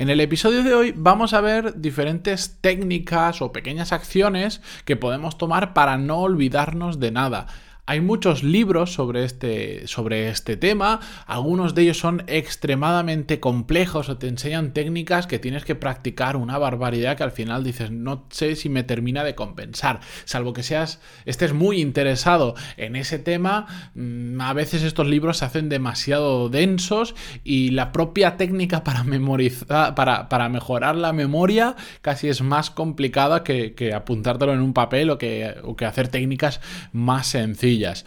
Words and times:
En 0.00 0.08
el 0.08 0.20
episodio 0.20 0.62
de 0.62 0.72
hoy 0.72 0.94
vamos 0.96 1.34
a 1.34 1.42
ver 1.42 1.78
diferentes 1.78 2.56
técnicas 2.62 3.42
o 3.42 3.52
pequeñas 3.52 3.92
acciones 3.92 4.62
que 4.86 4.96
podemos 4.96 5.36
tomar 5.36 5.74
para 5.74 5.98
no 5.98 6.20
olvidarnos 6.20 7.00
de 7.00 7.10
nada. 7.10 7.48
Hay 7.90 8.00
muchos 8.00 8.44
libros 8.44 8.92
sobre 8.92 9.24
este, 9.24 9.88
sobre 9.88 10.28
este 10.28 10.56
tema, 10.56 11.00
algunos 11.26 11.74
de 11.74 11.82
ellos 11.82 11.98
son 11.98 12.22
extremadamente 12.28 13.40
complejos 13.40 14.08
o 14.08 14.16
te 14.16 14.28
enseñan 14.28 14.72
técnicas 14.72 15.26
que 15.26 15.40
tienes 15.40 15.64
que 15.64 15.74
practicar 15.74 16.36
una 16.36 16.56
barbaridad 16.56 17.16
que 17.16 17.24
al 17.24 17.32
final 17.32 17.64
dices, 17.64 17.90
no 17.90 18.28
sé 18.30 18.54
si 18.54 18.68
me 18.68 18.84
termina 18.84 19.24
de 19.24 19.34
compensar, 19.34 19.98
salvo 20.24 20.52
que 20.52 20.62
seas, 20.62 21.00
estés 21.24 21.52
muy 21.52 21.80
interesado 21.80 22.54
en 22.76 22.94
ese 22.94 23.18
tema, 23.18 23.66
mm, 23.96 24.40
a 24.40 24.52
veces 24.52 24.84
estos 24.84 25.08
libros 25.08 25.38
se 25.38 25.46
hacen 25.46 25.68
demasiado 25.68 26.48
densos 26.48 27.16
y 27.42 27.70
la 27.70 27.90
propia 27.90 28.36
técnica 28.36 28.84
para 28.84 29.02
memorizar, 29.02 29.96
para, 29.96 30.28
para 30.28 30.48
mejorar 30.48 30.94
la 30.94 31.12
memoria 31.12 31.74
casi 32.02 32.28
es 32.28 32.40
más 32.40 32.70
complicada 32.70 33.42
que, 33.42 33.74
que 33.74 33.94
apuntártelo 33.94 34.54
en 34.54 34.60
un 34.60 34.74
papel 34.74 35.10
o 35.10 35.18
que, 35.18 35.56
o 35.64 35.74
que 35.74 35.86
hacer 35.86 36.06
técnicas 36.06 36.60
más 36.92 37.26
sencillas. 37.26 37.79
comillas. 37.80 38.04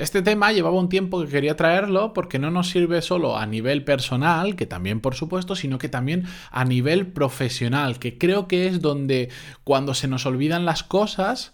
Este 0.00 0.22
tema 0.22 0.50
llevaba 0.50 0.78
un 0.78 0.88
tiempo 0.88 1.20
que 1.20 1.28
quería 1.28 1.56
traerlo 1.56 2.14
porque 2.14 2.38
no 2.38 2.50
nos 2.50 2.70
sirve 2.70 3.02
solo 3.02 3.36
a 3.36 3.44
nivel 3.44 3.84
personal, 3.84 4.56
que 4.56 4.64
también 4.64 5.00
por 5.00 5.14
supuesto, 5.14 5.54
sino 5.54 5.76
que 5.76 5.90
también 5.90 6.24
a 6.50 6.64
nivel 6.64 7.08
profesional, 7.08 7.98
que 7.98 8.16
creo 8.16 8.48
que 8.48 8.66
es 8.66 8.80
donde 8.80 9.28
cuando 9.62 9.92
se 9.92 10.08
nos 10.08 10.24
olvidan 10.24 10.64
las 10.64 10.82
cosas, 10.82 11.52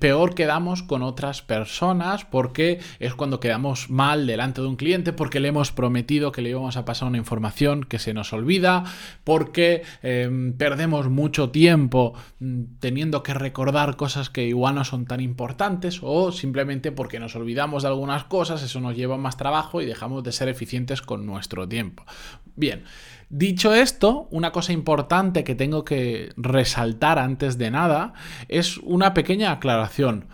peor 0.00 0.34
quedamos 0.34 0.82
con 0.82 1.02
otras 1.02 1.40
personas 1.40 2.26
porque 2.26 2.78
es 3.00 3.14
cuando 3.14 3.40
quedamos 3.40 3.88
mal 3.88 4.26
delante 4.26 4.60
de 4.60 4.66
un 4.66 4.76
cliente, 4.76 5.14
porque 5.14 5.40
le 5.40 5.48
hemos 5.48 5.72
prometido 5.72 6.30
que 6.30 6.42
le 6.42 6.50
íbamos 6.50 6.76
a 6.76 6.84
pasar 6.84 7.08
una 7.08 7.16
información 7.16 7.84
que 7.84 7.98
se 7.98 8.12
nos 8.12 8.34
olvida, 8.34 8.84
porque 9.24 9.82
em, 10.02 10.52
perdemos 10.58 11.08
mucho 11.08 11.48
tiempo 11.48 12.12
mm, 12.38 12.64
teniendo 12.80 13.22
que 13.22 13.32
recordar 13.32 13.96
cosas 13.96 14.28
que 14.28 14.44
igual 14.46 14.74
no 14.74 14.84
son 14.84 15.06
tan 15.06 15.22
importantes 15.22 16.00
o 16.02 16.32
simplemente 16.32 16.92
porque 16.92 17.18
nos 17.18 17.34
olvidamos 17.34 17.61
de 17.62 17.88
algunas 17.88 18.24
cosas, 18.24 18.62
eso 18.62 18.80
nos 18.80 18.96
lleva 18.96 19.16
más 19.16 19.36
trabajo 19.36 19.80
y 19.80 19.86
dejamos 19.86 20.22
de 20.22 20.32
ser 20.32 20.48
eficientes 20.48 21.02
con 21.02 21.26
nuestro 21.26 21.68
tiempo. 21.68 22.04
Bien, 22.56 22.84
dicho 23.28 23.72
esto, 23.72 24.28
una 24.30 24.52
cosa 24.52 24.72
importante 24.72 25.44
que 25.44 25.54
tengo 25.54 25.84
que 25.84 26.32
resaltar 26.36 27.18
antes 27.18 27.58
de 27.58 27.70
nada 27.70 28.12
es 28.48 28.78
una 28.78 29.14
pequeña 29.14 29.52
aclaración. 29.52 30.26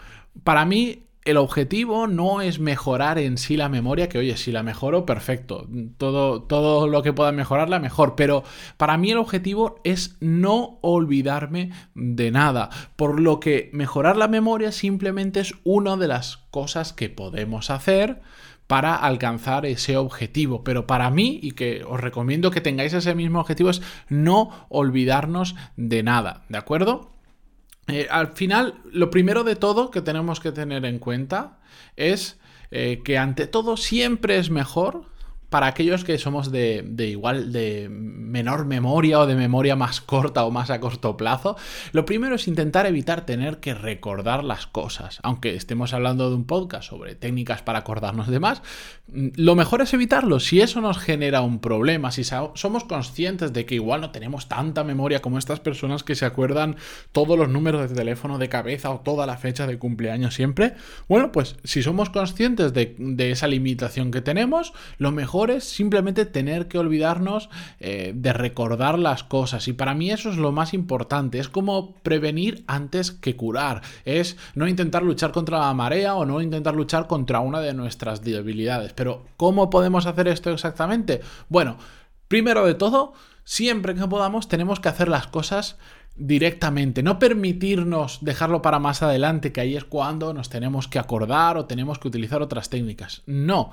Para 0.42 0.64
mí, 0.64 1.07
el 1.28 1.36
objetivo 1.36 2.06
no 2.06 2.40
es 2.40 2.58
mejorar 2.58 3.18
en 3.18 3.36
sí 3.36 3.58
la 3.58 3.68
memoria, 3.68 4.08
que 4.08 4.18
oye, 4.18 4.36
si 4.38 4.50
la 4.50 4.62
mejoro, 4.62 5.04
perfecto. 5.04 5.68
Todo, 5.98 6.42
todo 6.42 6.88
lo 6.88 7.02
que 7.02 7.12
pueda 7.12 7.32
mejorarla, 7.32 7.78
mejor. 7.78 8.14
Pero 8.16 8.44
para 8.78 8.96
mí 8.96 9.10
el 9.10 9.18
objetivo 9.18 9.80
es 9.84 10.16
no 10.20 10.78
olvidarme 10.80 11.72
de 11.94 12.30
nada. 12.30 12.70
Por 12.96 13.20
lo 13.20 13.40
que 13.40 13.68
mejorar 13.74 14.16
la 14.16 14.26
memoria 14.26 14.72
simplemente 14.72 15.40
es 15.40 15.54
una 15.64 15.96
de 15.98 16.08
las 16.08 16.38
cosas 16.50 16.94
que 16.94 17.10
podemos 17.10 17.68
hacer 17.68 18.22
para 18.66 18.94
alcanzar 18.94 19.66
ese 19.66 19.98
objetivo. 19.98 20.64
Pero 20.64 20.86
para 20.86 21.10
mí, 21.10 21.38
y 21.42 21.50
que 21.50 21.84
os 21.84 22.00
recomiendo 22.00 22.50
que 22.50 22.62
tengáis 22.62 22.94
ese 22.94 23.14
mismo 23.14 23.40
objetivo, 23.40 23.68
es 23.68 23.82
no 24.08 24.66
olvidarnos 24.70 25.56
de 25.76 26.02
nada. 26.02 26.44
¿De 26.48 26.56
acuerdo? 26.56 27.17
Eh, 27.88 28.06
al 28.10 28.28
final, 28.28 28.74
lo 28.92 29.10
primero 29.10 29.44
de 29.44 29.56
todo 29.56 29.90
que 29.90 30.02
tenemos 30.02 30.40
que 30.40 30.52
tener 30.52 30.84
en 30.84 30.98
cuenta 30.98 31.58
es 31.96 32.38
eh, 32.70 33.00
que 33.04 33.18
ante 33.18 33.46
todo 33.46 33.76
siempre 33.76 34.38
es 34.38 34.50
mejor 34.50 35.06
para 35.50 35.66
aquellos 35.66 36.04
que 36.04 36.18
somos 36.18 36.52
de, 36.52 36.84
igual, 36.98 37.52
de 37.52 37.88
menor 37.88 38.66
memoria 38.66 39.20
o 39.20 39.26
de 39.26 39.34
memoria 39.34 39.76
más 39.76 40.00
corta 40.00 40.44
o 40.44 40.50
más 40.50 40.68
a 40.70 40.78
corto 40.78 41.16
plazo, 41.16 41.56
lo 41.92 42.04
primero 42.04 42.34
es 42.34 42.48
intentar 42.48 42.86
evitar 42.86 43.24
tener 43.24 43.58
que 43.58 43.72
recordar 43.72 44.44
las 44.44 44.66
cosas. 44.66 45.20
Aunque 45.22 45.54
estemos 45.54 45.94
hablando 45.94 46.28
de 46.28 46.36
un 46.36 46.44
podcast 46.44 46.90
sobre 46.90 47.14
técnicas 47.14 47.62
para 47.62 47.78
acordarnos 47.78 48.28
de 48.28 48.40
más, 48.40 48.62
mm, 49.08 49.28
lo 49.36 49.54
mejor 49.54 49.80
es 49.80 49.94
evitarlo. 49.94 50.38
Si 50.38 50.60
eso 50.60 50.82
nos 50.82 50.98
genera 50.98 51.40
un 51.40 51.60
problema, 51.60 52.12
si 52.12 52.24
somos 52.24 52.84
conscientes 52.84 53.52
de 53.54 53.64
que 53.64 53.76
igual 53.76 54.02
no 54.02 54.10
tenemos 54.10 54.48
tanta 54.48 54.84
memoria 54.84 55.22
como 55.22 55.38
estas 55.38 55.60
personas 55.60 56.02
que 56.02 56.14
se 56.14 56.26
acuerdan 56.26 56.76
todos 57.12 57.38
los 57.38 57.48
números 57.48 57.88
de 57.88 57.94
teléfono 57.96 58.36
de 58.36 58.50
cabeza 58.50 58.90
o 58.90 59.00
toda 59.00 59.26
la 59.26 59.38
fecha 59.38 59.66
de 59.66 59.78
cumpleaños 59.78 60.34
siempre, 60.34 60.74
bueno, 61.08 61.32
pues 61.32 61.56
si 61.64 61.82
somos 61.82 62.10
conscientes 62.10 62.74
de, 62.74 62.94
de 62.98 63.30
esa 63.30 63.46
limitación 63.46 64.10
que 64.10 64.20
tenemos, 64.20 64.74
lo 64.98 65.10
mejor 65.10 65.37
es 65.46 65.64
simplemente 65.64 66.26
tener 66.26 66.68
que 66.68 66.78
olvidarnos 66.78 67.48
eh, 67.78 68.12
de 68.14 68.32
recordar 68.32 68.98
las 68.98 69.22
cosas. 69.22 69.68
Y 69.68 69.72
para 69.72 69.94
mí 69.94 70.10
eso 70.10 70.30
es 70.30 70.36
lo 70.36 70.52
más 70.52 70.74
importante. 70.74 71.38
Es 71.38 71.48
como 71.48 71.94
prevenir 72.02 72.64
antes 72.66 73.12
que 73.12 73.36
curar. 73.36 73.82
Es 74.04 74.36
no 74.54 74.66
intentar 74.66 75.02
luchar 75.02 75.32
contra 75.32 75.60
la 75.60 75.74
marea 75.74 76.14
o 76.16 76.26
no 76.26 76.42
intentar 76.42 76.74
luchar 76.74 77.06
contra 77.06 77.40
una 77.40 77.60
de 77.60 77.74
nuestras 77.74 78.22
debilidades. 78.22 78.92
Pero 78.92 79.24
¿cómo 79.36 79.70
podemos 79.70 80.06
hacer 80.06 80.28
esto 80.28 80.50
exactamente? 80.50 81.20
Bueno, 81.48 81.78
primero 82.26 82.66
de 82.66 82.74
todo, 82.74 83.12
siempre 83.44 83.94
que 83.94 84.06
podamos 84.06 84.48
tenemos 84.48 84.80
que 84.80 84.88
hacer 84.88 85.08
las 85.08 85.26
cosas 85.26 85.76
directamente, 86.18 87.02
no 87.02 87.18
permitirnos 87.18 88.18
dejarlo 88.22 88.60
para 88.60 88.80
más 88.80 89.02
adelante, 89.02 89.52
que 89.52 89.60
ahí 89.60 89.76
es 89.76 89.84
cuando 89.84 90.34
nos 90.34 90.48
tenemos 90.48 90.88
que 90.88 90.98
acordar 90.98 91.56
o 91.56 91.66
tenemos 91.66 91.98
que 91.98 92.08
utilizar 92.08 92.42
otras 92.42 92.68
técnicas. 92.68 93.22
No, 93.26 93.70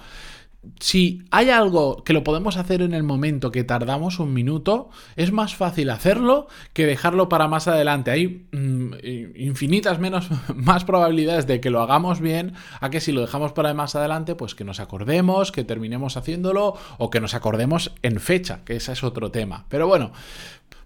si 0.79 1.23
hay 1.31 1.49
algo 1.49 2.03
que 2.03 2.13
lo 2.13 2.23
podemos 2.23 2.57
hacer 2.57 2.81
en 2.81 2.93
el 2.93 3.03
momento 3.03 3.51
que 3.51 3.63
tardamos 3.63 4.19
un 4.19 4.33
minuto, 4.33 4.89
es 5.15 5.31
más 5.31 5.55
fácil 5.55 5.89
hacerlo 5.89 6.47
que 6.73 6.85
dejarlo 6.85 7.29
para 7.29 7.47
más 7.47 7.67
adelante. 7.67 8.11
Hay 8.11 8.47
mm, 8.51 8.93
infinitas 9.35 9.99
menos 9.99 10.29
más 10.55 10.85
probabilidades 10.85 11.47
de 11.47 11.59
que 11.59 11.69
lo 11.69 11.81
hagamos 11.81 12.19
bien 12.19 12.53
a 12.79 12.89
que 12.89 13.01
si 13.01 13.11
lo 13.11 13.21
dejamos 13.21 13.53
para 13.53 13.73
más 13.73 13.95
adelante, 13.95 14.35
pues 14.35 14.55
que 14.55 14.63
nos 14.63 14.79
acordemos, 14.79 15.51
que 15.51 15.63
terminemos 15.63 16.17
haciéndolo 16.17 16.75
o 16.97 17.09
que 17.09 17.21
nos 17.21 17.33
acordemos 17.33 17.91
en 18.01 18.19
fecha, 18.19 18.61
que 18.65 18.75
ese 18.75 18.91
es 18.91 19.03
otro 19.03 19.31
tema. 19.31 19.65
Pero 19.69 19.87
bueno, 19.87 20.11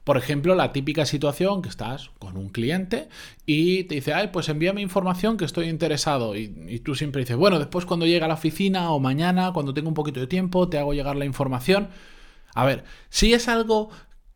por 0.09 0.17
ejemplo, 0.17 0.55
la 0.55 0.73
típica 0.73 1.05
situación 1.05 1.61
que 1.61 1.69
estás 1.69 2.09
con 2.17 2.35
un 2.35 2.49
cliente 2.49 3.09
y 3.45 3.83
te 3.83 3.93
dice, 3.93 4.11
ay, 4.11 4.29
pues 4.33 4.49
envíame 4.49 4.81
información 4.81 5.37
que 5.37 5.45
estoy 5.45 5.69
interesado. 5.69 6.35
Y, 6.35 6.79
tú 6.79 6.95
siempre 6.95 7.19
dices, 7.19 7.37
bueno, 7.37 7.59
después 7.59 7.85
cuando 7.85 8.07
llegue 8.07 8.25
a 8.25 8.27
la 8.27 8.33
oficina 8.33 8.89
o 8.89 8.99
mañana, 8.99 9.53
cuando 9.53 9.71
tengo 9.71 9.87
un 9.87 9.93
poquito 9.93 10.19
de 10.19 10.25
tiempo, 10.25 10.67
te 10.67 10.79
hago 10.79 10.95
llegar 10.95 11.15
la 11.15 11.25
información. 11.25 11.89
A 12.55 12.65
ver, 12.65 12.85
si 13.09 13.33
es 13.33 13.47
algo 13.47 13.91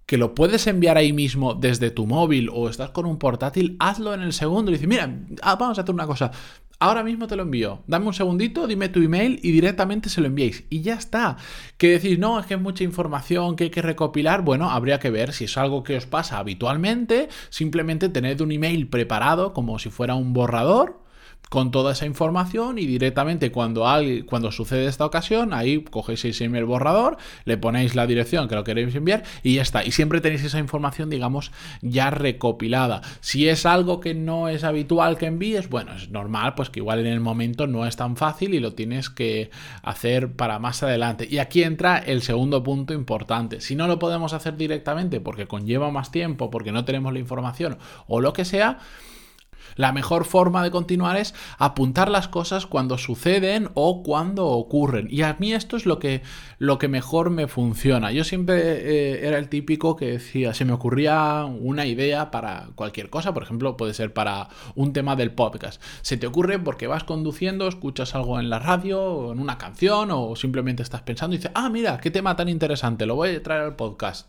que 0.06 0.18
lo 0.18 0.36
puedes 0.36 0.68
enviar 0.68 0.96
ahí 0.96 1.12
mismo 1.12 1.56
desde 1.56 1.90
tu 1.90 2.06
móvil 2.06 2.52
o 2.54 2.70
estás 2.70 2.92
con 2.92 3.08
un 3.08 3.18
portátil, 3.18 3.76
hazlo 3.80 4.14
en 4.14 4.22
el 4.22 4.34
segundo 4.34 4.70
y 4.70 4.76
dices, 4.76 4.88
mira, 4.88 5.12
ah, 5.42 5.56
vamos 5.56 5.80
a 5.80 5.82
hacer 5.82 5.96
una 5.96 6.06
cosa, 6.06 6.30
Ahora 6.84 7.02
mismo 7.02 7.28
te 7.28 7.38
lo 7.38 7.44
envío. 7.44 7.82
Dame 7.88 8.08
un 8.08 8.14
segundito, 8.14 8.68
dime 8.68 8.90
tu 8.90 9.02
email 9.02 9.40
y 9.42 9.52
directamente 9.52 10.10
se 10.10 10.20
lo 10.20 10.28
enviéis. 10.28 10.66
Y 10.70 10.82
ya 10.82 10.96
está. 10.96 11.38
Que 11.78 11.92
decís, 11.92 12.20
no, 12.20 12.38
es 12.38 12.46
que 12.46 12.56
es 12.56 12.60
mucha 12.60 12.84
información 12.84 13.56
que 13.56 13.64
hay 13.64 13.70
que 13.70 13.82
recopilar. 13.82 14.42
Bueno, 14.42 14.70
habría 14.70 15.00
que 15.00 15.10
ver 15.10 15.32
si 15.32 15.46
es 15.46 15.58
algo 15.58 15.84
que 15.84 15.96
os 15.96 16.08
pasa 16.08 16.40
habitualmente. 16.40 17.30
Simplemente 17.50 18.10
tened 18.10 18.42
un 18.42 18.52
email 18.52 18.90
preparado 18.90 19.54
como 19.54 19.80
si 19.80 19.92
fuera 19.92 20.16
un 20.16 20.34
borrador 20.34 21.03
con 21.50 21.70
toda 21.70 21.92
esa 21.92 22.06
información 22.06 22.80
y 22.80 22.88
directamente 22.88 23.52
cuando, 23.52 23.88
hay, 23.88 24.24
cuando 24.24 24.52
sucede 24.52 24.88
esta 24.88 25.06
ocasión, 25.06 25.54
ahí 25.54 25.84
cogéis 25.84 26.26
ese 26.26 26.46
email 26.46 26.66
borrador, 26.66 27.18
le 27.46 27.58
ponéis 27.58 27.94
la 27.94 28.08
dirección 28.08 28.48
que 28.48 28.56
lo 28.56 28.64
queréis 28.64 28.96
enviar 28.96 29.24
y 29.44 29.56
ya 29.56 29.62
está. 29.62 29.86
Y 29.86 29.92
siempre 29.92 30.20
tenéis 30.20 30.44
esa 30.44 30.58
información, 30.58 31.10
digamos, 31.10 31.52
ya 31.82 32.10
recopilada. 32.10 33.02
Si 33.22 33.48
es 33.48 33.66
algo 33.66 34.00
que 34.00 34.16
no 34.16 34.50
es 34.50 34.64
habitual 34.64 35.18
que 35.18 35.28
envíes, 35.28 35.70
bueno, 35.70 35.94
es 35.94 36.10
normal, 36.10 36.56
pues 36.56 36.70
que 36.70 36.80
igual 36.80 37.00
en 37.00 37.08
el 37.08 37.20
momento 37.20 37.68
no 37.68 37.86
es 37.86 37.96
tan 37.96 38.18
fácil 38.18 38.56
y 38.56 38.60
lo 38.60 38.74
tienes 38.74 39.10
que 39.10 39.52
hacer 39.84 40.34
para 40.34 40.60
más 40.60 40.82
adelante. 40.82 41.28
Y 41.30 41.38
aquí 41.38 41.64
entra 41.64 42.00
el 42.00 42.24
segundo 42.24 42.64
punto 42.64 42.94
importante. 42.94 43.62
Si 43.62 43.76
no 43.76 43.88
lo 43.88 44.00
podemos 44.00 44.34
hacer 44.34 44.58
directamente 44.58 45.20
porque 45.20 45.48
conlleva 45.48 45.92
más 45.92 46.12
tiempo, 46.12 46.50
porque 46.50 46.72
no 46.72 46.86
tenemos 46.86 47.14
la 47.14 47.20
información 47.20 47.78
o 48.08 48.22
lo 48.22 48.34
que 48.34 48.46
sea, 48.46 48.80
La 49.76 49.92
mejor 49.92 50.26
forma 50.26 50.64
de 50.64 50.72
continuar 50.72 51.18
es 51.18 51.34
apuntar 51.58 52.10
las 52.10 52.28
cosas 52.28 52.66
cuando 52.66 52.98
suceden 52.98 53.70
o 53.74 54.04
cuando 54.04 54.48
ocurren. 54.48 55.08
Y 55.10 55.22
a 55.22 55.36
mí 55.40 55.54
esto 55.54 55.78
es 55.78 55.86
lo 55.86 56.00
que, 56.00 56.22
lo 56.58 56.78
que 56.78 56.88
mejor 56.88 57.30
me 57.30 57.48
funciona. 57.48 58.12
Yo 58.12 58.24
siempre 58.24 58.62
eh, 58.62 59.28
era 59.28 59.38
el 59.38 59.50
típico 59.50 59.96
que 59.96 60.12
decía, 60.12 60.54
se 60.54 60.66
me 60.66 60.74
ocurría 60.74 61.46
una 61.46 61.86
idea 61.86 62.32
para 62.32 62.70
cualquier 62.76 63.10
cosa, 63.10 63.34
por 63.34 63.44
ejemplo, 63.44 63.78
puede 63.78 63.94
ser 63.94 64.14
para 64.14 64.50
un 64.76 64.94
tema 64.94 65.16
del 65.16 65.32
podcast. 65.32 65.82
Se 66.02 66.18
te 66.18 66.28
ocurre 66.28 66.60
porque 66.60 66.88
vas 66.88 67.04
conduciendo, 67.04 67.68
escuchas 67.68 68.16
algo 68.16 68.40
en 68.40 68.50
la 68.50 68.60
radio, 68.60 69.02
o 69.02 69.32
en 69.34 69.40
una 69.40 69.58
canción, 69.58 70.10
o 70.12 70.36
simplemente 70.36 70.84
estás 70.84 71.02
pensando 71.02 71.36
y 71.36 71.38
dices, 71.38 71.52
ah, 71.56 71.70
mira, 71.70 71.98
qué 72.00 72.12
tema 72.12 72.36
tan 72.36 72.50
interesante, 72.50 73.06
lo 73.06 73.16
voy 73.16 73.30
a 73.30 73.44
traer 73.44 73.62
al 73.62 73.76
podcast 73.76 74.28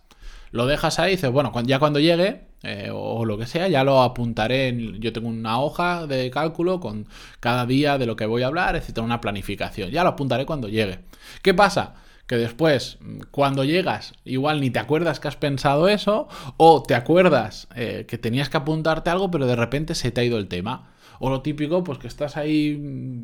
lo 0.55 0.67
dejas 0.67 1.01
ahí 1.01 1.15
y 1.15 1.17
dices, 1.17 1.33
bueno, 1.33 1.53
ya 1.65 1.81
cuando 1.81 1.99
llegue, 1.99 2.43
eh, 2.63 2.89
o 2.93 3.25
lo 3.25 3.37
que 3.37 3.45
sea, 3.45 3.67
ya 3.67 3.83
lo 3.83 4.03
apuntaré. 4.03 4.69
En, 4.69 5.01
yo 5.01 5.13
tengo 5.13 5.27
una 5.27 5.61
hoja 5.61 6.07
de 6.07 6.31
cálculo 6.31 6.79
con 6.79 7.09
cada 7.41 7.67
día 7.67 7.99
de 7.99 8.07
lo 8.07 8.15
que 8.15 8.25
voy 8.25 8.45
a 8.45 8.47
hablar, 8.47 8.77
etcétera, 8.77 9.05
una 9.05 9.21
planificación. 9.21 9.91
Ya 9.91 10.05
lo 10.05 10.11
apuntaré 10.11 10.47
cuando 10.47 10.69
llegue. 10.69 11.01
¿Qué 11.43 11.55
pasa? 11.55 11.95
Que 12.29 12.37
después, 12.37 12.99
cuando 13.33 13.65
llegas, 13.65 14.13
igual 14.25 14.61
ni 14.61 14.71
te 14.71 14.79
acuerdas 14.79 15.19
que 15.19 15.27
has 15.27 15.35
pensado 15.35 15.89
eso, 15.89 16.29
o 16.57 16.85
te 16.85 16.95
acuerdas 16.95 17.67
eh, 17.75 18.05
que 18.07 18.17
tenías 18.17 18.49
que 18.49 18.57
apuntarte 18.57 19.11
algo, 19.11 19.33
pero 19.33 19.49
de 19.49 19.57
repente 19.57 19.97
se 19.97 20.13
te 20.13 20.21
ha 20.21 20.25
ido 20.25 20.39
el 20.39 20.47
tema. 20.47 20.94
O 21.19 21.31
lo 21.31 21.43
típico, 21.43 21.85
pues 21.85 21.99
que 21.99 22.07
estás 22.07 22.37
ahí 22.37 22.79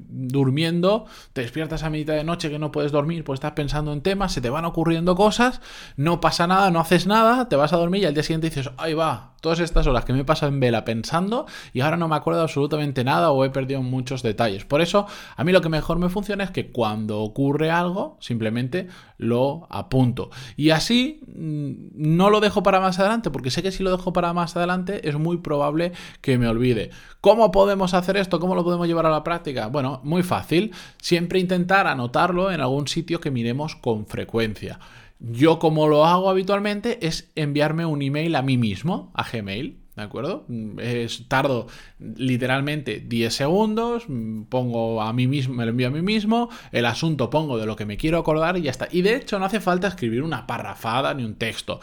durmiendo, 0.09 1.07
te 1.33 1.43
despiertas 1.43 1.83
a 1.83 1.91
mitad 1.91 2.15
de 2.15 2.25
noche 2.25 2.51
que 2.51 2.59
no 2.59 2.73
puedes 2.73 2.93
dormir, 2.93 3.25
pues 3.25 3.39
estás 3.39 3.53
pensando 3.53 3.93
en 3.93 4.01
temas, 4.01 4.33
se 4.33 4.41
te 4.41 4.51
van 4.51 4.65
ocurriendo 4.65 5.15
cosas, 5.15 5.61
no 5.97 6.21
pasa 6.21 6.47
nada, 6.47 6.71
no 6.71 6.81
haces 6.81 7.07
nada, 7.07 7.49
te 7.49 7.57
vas 7.57 7.73
a 7.73 7.77
dormir 7.77 8.03
y 8.03 8.07
al 8.07 8.15
día 8.15 8.23
siguiente 8.23 8.49
dices, 8.49 8.71
ahí 8.77 8.95
va, 8.95 9.35
todas 9.41 9.61
estas 9.61 9.87
horas 9.87 10.05
que 10.05 10.13
me 10.13 10.21
he 10.21 10.25
pasado 10.25 10.53
en 10.53 10.61
vela 10.61 10.85
pensando 10.85 11.47
y 11.73 11.81
ahora 11.81 11.97
no 11.97 12.09
me 12.09 12.17
acuerdo 12.17 12.43
absolutamente 12.43 13.05
nada 13.05 13.31
o 13.31 13.45
he 13.45 13.51
perdido 13.51 13.83
muchos 13.83 14.23
detalles. 14.23 14.65
Por 14.65 14.81
eso, 14.81 15.07
a 15.37 15.45
mí 15.45 15.53
lo 15.53 15.61
que 15.61 15.69
mejor 15.69 15.99
me 15.99 16.09
funciona 16.09 16.45
es 16.45 16.51
que 16.51 16.71
cuando 16.71 17.21
ocurre 17.21 17.71
algo, 17.71 18.17
simplemente 18.21 18.89
lo 19.17 19.67
apunto. 19.71 20.31
Y 20.57 20.71
así 20.71 21.21
mm, 21.27 21.73
no 21.95 22.31
lo 22.31 22.41
dejo 22.41 22.63
para 22.63 22.81
más 22.81 22.99
adelante, 22.99 23.31
porque 23.31 23.51
sé 23.51 23.63
que 23.63 23.73
si 23.73 23.83
lo 23.83 23.91
dejo 23.91 24.13
para 24.13 24.33
más 24.33 24.57
adelante 24.57 25.09
es 25.09 25.17
muy 25.17 25.39
probable 25.39 25.93
que 26.21 26.39
me 26.39 26.49
olvide. 26.49 26.91
¿Cómo 27.21 27.51
podemos 27.51 27.80
hacer 27.85 28.17
esto? 28.17 28.41
¿Cómo 28.41 28.55
lo 28.55 28.65
podemos 28.65 28.87
llevar 28.87 29.07
a 29.07 29.11
la 29.11 29.25
práctica? 29.25 29.69
Bueno, 29.69 30.01
muy 30.05 30.23
fácil. 30.23 30.73
Siempre 31.01 31.39
intentar 31.39 31.87
anotarlo 31.87 32.51
en 32.51 32.61
algún 32.61 32.89
sitio 32.89 33.21
que 33.21 33.31
miremos 33.31 33.77
con 33.77 34.07
frecuencia. 34.07 34.79
Yo 35.19 35.59
como 35.59 35.87
lo 35.87 36.07
hago 36.07 36.31
habitualmente 36.31 37.07
es 37.07 37.31
enviarme 37.35 37.85
un 37.85 38.01
email 38.01 38.35
a 38.37 38.43
mí 38.43 38.57
mismo, 38.57 39.11
a 39.15 39.25
Gmail. 39.31 39.81
¿De 39.97 40.03
acuerdo? 40.03 40.47
Es, 40.79 41.29
tardo 41.29 41.67
literalmente 41.99 43.01
10 43.01 43.35
segundos, 43.35 44.07
pongo 44.49 45.03
a 45.03 45.13
mí 45.13 45.27
mismo, 45.27 45.53
me 45.53 45.65
lo 45.65 45.73
envío 45.73 45.89
a 45.89 45.91
mí 45.91 46.01
mismo, 46.01 46.49
el 46.73 46.87
asunto 46.87 47.29
pongo 47.29 47.59
de 47.59 47.67
lo 47.67 47.77
que 47.77 47.85
me 47.85 47.99
quiero 47.99 48.17
acordar 48.17 48.57
y 48.57 48.63
ya 48.63 48.71
está. 48.71 48.89
Y 48.91 49.03
de 49.03 49.17
hecho 49.17 49.39
no 49.39 49.45
hace 49.45 49.61
falta 49.61 49.89
escribir 49.89 50.23
una 50.23 50.47
parrafada 50.47 51.13
ni 51.13 51.25
un 51.25 51.35
texto. 51.35 51.81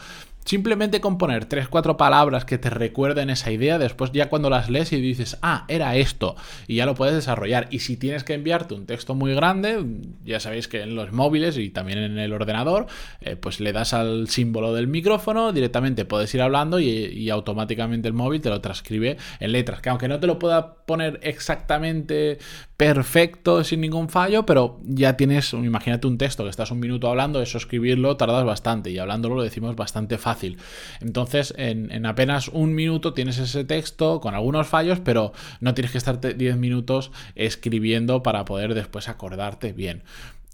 Simplemente 0.48 1.02
con 1.02 1.18
poner 1.18 1.46
3-4 1.46 1.98
palabras 1.98 2.46
que 2.46 2.56
te 2.56 2.70
recuerden 2.70 3.28
esa 3.28 3.52
idea, 3.52 3.78
después 3.78 4.12
ya 4.12 4.30
cuando 4.30 4.48
las 4.48 4.70
lees 4.70 4.94
y 4.94 4.98
dices, 4.98 5.36
ah, 5.42 5.66
era 5.68 5.94
esto, 5.96 6.36
y 6.66 6.76
ya 6.76 6.86
lo 6.86 6.94
puedes 6.94 7.14
desarrollar. 7.14 7.68
Y 7.70 7.80
si 7.80 7.98
tienes 7.98 8.24
que 8.24 8.32
enviarte 8.32 8.72
un 8.72 8.86
texto 8.86 9.14
muy 9.14 9.34
grande, 9.34 9.84
ya 10.24 10.40
sabéis 10.40 10.66
que 10.66 10.80
en 10.80 10.94
los 10.94 11.12
móviles 11.12 11.58
y 11.58 11.68
también 11.68 11.98
en 11.98 12.18
el 12.18 12.32
ordenador, 12.32 12.86
eh, 13.20 13.36
pues 13.36 13.60
le 13.60 13.74
das 13.74 13.92
al 13.92 14.30
símbolo 14.30 14.72
del 14.72 14.88
micrófono, 14.88 15.52
directamente 15.52 16.06
puedes 16.06 16.34
ir 16.34 16.40
hablando 16.40 16.80
y, 16.80 16.88
y, 16.88 17.28
automáticamente 17.28 18.08
el 18.08 18.14
móvil 18.14 18.40
te 18.40 18.48
lo 18.48 18.62
transcribe 18.62 19.18
en 19.40 19.52
letras. 19.52 19.82
Que 19.82 19.90
aunque 19.90 20.08
no 20.08 20.18
te 20.18 20.26
lo 20.26 20.38
pueda 20.38 20.76
poner 20.86 21.20
exactamente 21.24 22.38
perfecto, 22.78 23.64
sin 23.64 23.82
ningún 23.82 24.08
fallo, 24.08 24.46
pero 24.46 24.80
ya 24.84 25.14
tienes, 25.18 25.52
imagínate 25.52 26.06
un 26.06 26.16
texto 26.16 26.44
que 26.44 26.50
estás 26.50 26.70
un 26.70 26.80
minuto 26.80 27.08
hablando, 27.08 27.42
eso 27.42 27.58
escribirlo 27.58 28.16
tardas 28.16 28.46
bastante 28.46 28.90
y 28.90 28.98
hablándolo 28.98 29.34
lo 29.34 29.42
decimos 29.42 29.76
bastante 29.76 30.16
fácil. 30.16 30.37
Entonces, 31.00 31.54
en, 31.56 32.06
apenas 32.06 32.48
un 32.48 32.74
minuto 32.74 33.14
tienes 33.14 33.38
ese 33.38 33.64
texto 33.64 34.20
con 34.20 34.34
algunos 34.34 34.66
fallos, 34.66 35.00
pero 35.00 35.32
no 35.60 35.74
tienes 35.74 35.92
que 35.92 35.98
estar 35.98 36.20
10 36.20 36.56
minutos 36.56 37.10
escribiendo 37.34 38.22
para 38.22 38.44
poder 38.44 38.74
después 38.74 39.08
acordarte 39.08 39.72
bien. 39.72 40.02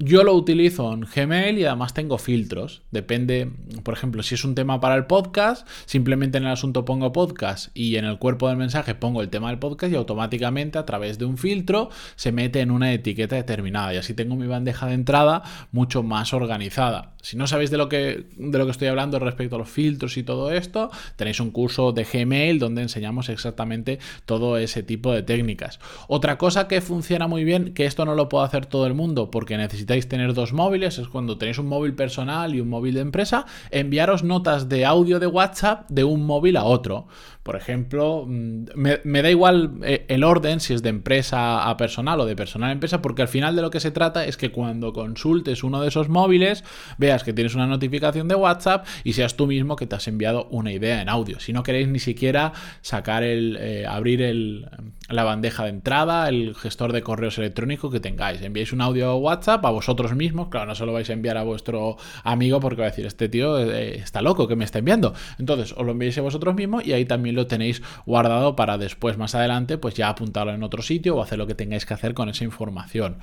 Yo 0.01 0.25
lo 0.25 0.35
utilizo 0.35 0.93
en 0.93 1.03
Gmail 1.03 1.57
y 1.57 1.65
además 1.67 1.95
tengo 1.95 2.19
filtros. 2.19 2.83
Depende, 2.91 3.49
por 3.85 3.95
ejemplo, 3.95 4.25
si 4.25 4.35
es 4.35 4.45
un 4.45 4.57
tema 4.57 4.81
para 4.81 4.97
el 4.97 5.07
podcast, 5.07 5.69
simplemente 5.87 6.39
en 6.39 6.45
el 6.45 6.51
asunto 6.51 6.85
pongo 6.85 7.13
podcast 7.13 7.69
y 7.75 7.95
en 7.95 8.05
el 8.05 8.19
cuerpo 8.19 8.49
del 8.49 8.57
mensaje 8.57 8.97
pongo 8.97 9.23
el 9.23 9.29
tema 9.29 9.51
del 9.51 9.61
podcast 9.61 9.93
y 9.93 9.97
automáticamente 9.97 10.79
a 10.79 10.85
través 10.85 11.19
de 11.19 11.27
un 11.27 11.39
filtro 11.39 11.91
se 12.17 12.33
mete 12.33 12.61
en 12.61 12.73
una 12.73 12.93
etiqueta 12.93 13.37
determinada 13.37 13.95
y 13.95 13.99
así 13.99 14.15
tengo 14.15 14.35
mi 14.35 14.49
bandeja 14.49 14.89
de 14.89 14.95
entrada 14.95 15.45
mucho 15.71 16.03
más 16.03 16.35
organizada. 16.35 17.13
Si 17.25 17.38
no 17.38 17.47
sabéis 17.47 17.71
de 17.71 17.79
lo 17.79 17.88
que, 17.88 18.26
de 18.37 18.59
lo 18.59 18.67
que 18.67 18.71
estoy 18.71 18.88
hablando 18.88 19.19
respecto 19.19 19.56
a 19.56 19.59
los 19.59 19.71
filtros 19.71 20.19
y 20.19 20.23
todo 20.23 20.50
esto, 20.50 20.91
tenéis 21.17 21.41
un 21.41 21.53
curso 21.53 21.93
de 21.93 22.05
Gmail 22.05 22.59
donde 22.59 22.82
enseñamos 22.82 23.31
exactamente 23.31 23.99
todo 24.26 24.59
ese 24.59 24.82
tipo 24.82 25.11
de 25.11 25.23
técnicas. 25.23 25.81
Otra 26.06 26.37
cosa 26.37 26.69
que 26.69 26.82
funciona 26.82 27.26
muy 27.26 27.44
bien, 27.44 27.73
que 27.73 27.87
esto 27.87 28.05
no 28.05 28.15
lo 28.15 28.29
puede 28.29 28.44
hacer 28.44 28.67
todo 28.67 28.87
el 28.87 28.93
mundo 28.93 29.31
porque 29.31 29.56
necesitáis 29.56 30.06
tener 30.06 30.35
dos 30.35 30.53
móviles, 30.53 30.99
es 30.99 31.09
cuando 31.09 31.38
tenéis 31.38 31.56
un 31.56 31.67
móvil 31.67 31.94
personal 31.94 32.55
y 32.55 32.61
un 32.61 32.69
móvil 32.69 32.93
de 32.93 33.00
empresa, 33.00 33.47
enviaros 33.71 34.23
notas 34.23 34.69
de 34.69 34.85
audio 34.85 35.19
de 35.19 35.26
WhatsApp 35.26 35.88
de 35.88 36.05
un 36.05 36.26
móvil 36.26 36.59
a 36.59 36.65
otro. 36.65 37.06
Por 37.44 37.56
ejemplo, 37.56 38.25
mm, 38.26 38.64
me, 39.05 39.23
da 39.23 39.31
igual 39.31 39.73
eh, 39.85 40.06
el 40.08 40.25
orden 40.25 40.61
si 40.61 40.73
es 40.73 40.82
de 40.82 40.88
empresa 40.88 41.69
a 41.69 41.76
personal 41.76 42.19
o 42.20 42.25
de 42.25 42.35
personal 42.35 42.70
a 42.70 42.73
empresa, 42.73 43.02
porque 43.02 43.20
al 43.20 43.29
final 43.29 43.55
de 43.55 43.61
lo 43.61 43.70
que 43.70 43.81
se 43.81 43.91
trata 43.91 44.25
es 44.25 44.38
que 44.38 44.50
cuando 44.50 44.94
consultes 44.94 45.62
uno 45.62 45.82
de 45.82 45.88
esos 45.88 46.08
móviles, 46.08 46.64
veas 46.96 47.23
que 47.23 47.35
tienes 47.35 47.55
una 47.55 47.67
notificación 47.67 48.29
de 48.29 48.35
WhatsApp 48.35 48.87
y 49.05 49.12
seas 49.12 49.37
tú 49.37 49.46
mismo 49.46 49.76
que 49.76 49.87
te 49.87 49.94
has 49.94 50.08
enviado 50.08 50.49
una 50.50 50.73
idea 50.73 51.02
en 51.02 51.11
audio. 51.11 51.38
Si 51.38 51.52
no 51.52 51.62
queréis 51.62 51.87
ni 51.87 51.99
siquiera 51.99 52.55
sacar 52.81 53.23
el, 53.23 53.58
eh, 53.61 53.85
abrir 53.87 54.23
el, 54.23 54.67
la 55.09 55.25
bandeja 55.25 55.65
de 55.65 55.71
entrada, 55.71 56.29
el 56.29 56.55
gestor 56.55 56.93
de 56.93 57.03
correos 57.03 57.37
electrónicos 57.39 57.93
que 57.93 58.01
tengáis. 58.01 58.41
Enviáis 58.41 58.73
un 58.73 58.81
audio 58.81 59.11
a 59.11 59.17
WhatsApp 59.17 59.65
a 59.65 59.71
vosotros 59.71 60.15
mismos, 60.15 60.49
claro, 60.49 60.67
no 60.67 60.75
se 60.75 60.87
lo 60.87 60.93
vais 60.93 61.09
a 61.11 61.12
enviar 61.12 61.37
a 61.37 61.43
vuestro 61.43 61.97
amigo 62.23 62.61
porque 62.61 62.81
va 62.81 62.89
a 62.89 62.91
decir, 62.91 63.06
este 63.06 63.29
tío 63.29 63.59
eh, 63.59 63.97
está 63.97 64.23
loco 64.23 64.49
que 64.49 64.56
me 64.56 64.65
está 64.65 64.79
enviando. 64.79 65.15
Entonces, 65.39 65.73
os 65.77 65.85
lo 65.85 65.93
enviáis 65.93 66.17
a 66.19 66.23
vosotros 66.23 66.55
mismos 66.55 66.87
y 66.87 66.93
ahí 66.93 67.05
también 67.05 67.37
lo 67.37 67.47
tenéis 67.47 67.83
guardado 68.06 68.56
para 68.56 68.79
después, 68.79 69.19
más 69.19 69.35
adelante, 69.35 69.79
pues 69.79 69.95
ya 69.95 70.09
apuntarlo 70.09 70.53
en 70.53 70.62
otro 70.62 70.83
sitio 70.83 71.17
o 71.17 71.23
hacer 71.23 71.39
lo 71.39 71.47
que 71.47 71.55
tengáis 71.55 71.85
que 71.85 71.95
hacer 71.95 72.15
con 72.15 72.29
esa 72.29 72.45
información. 72.45 73.19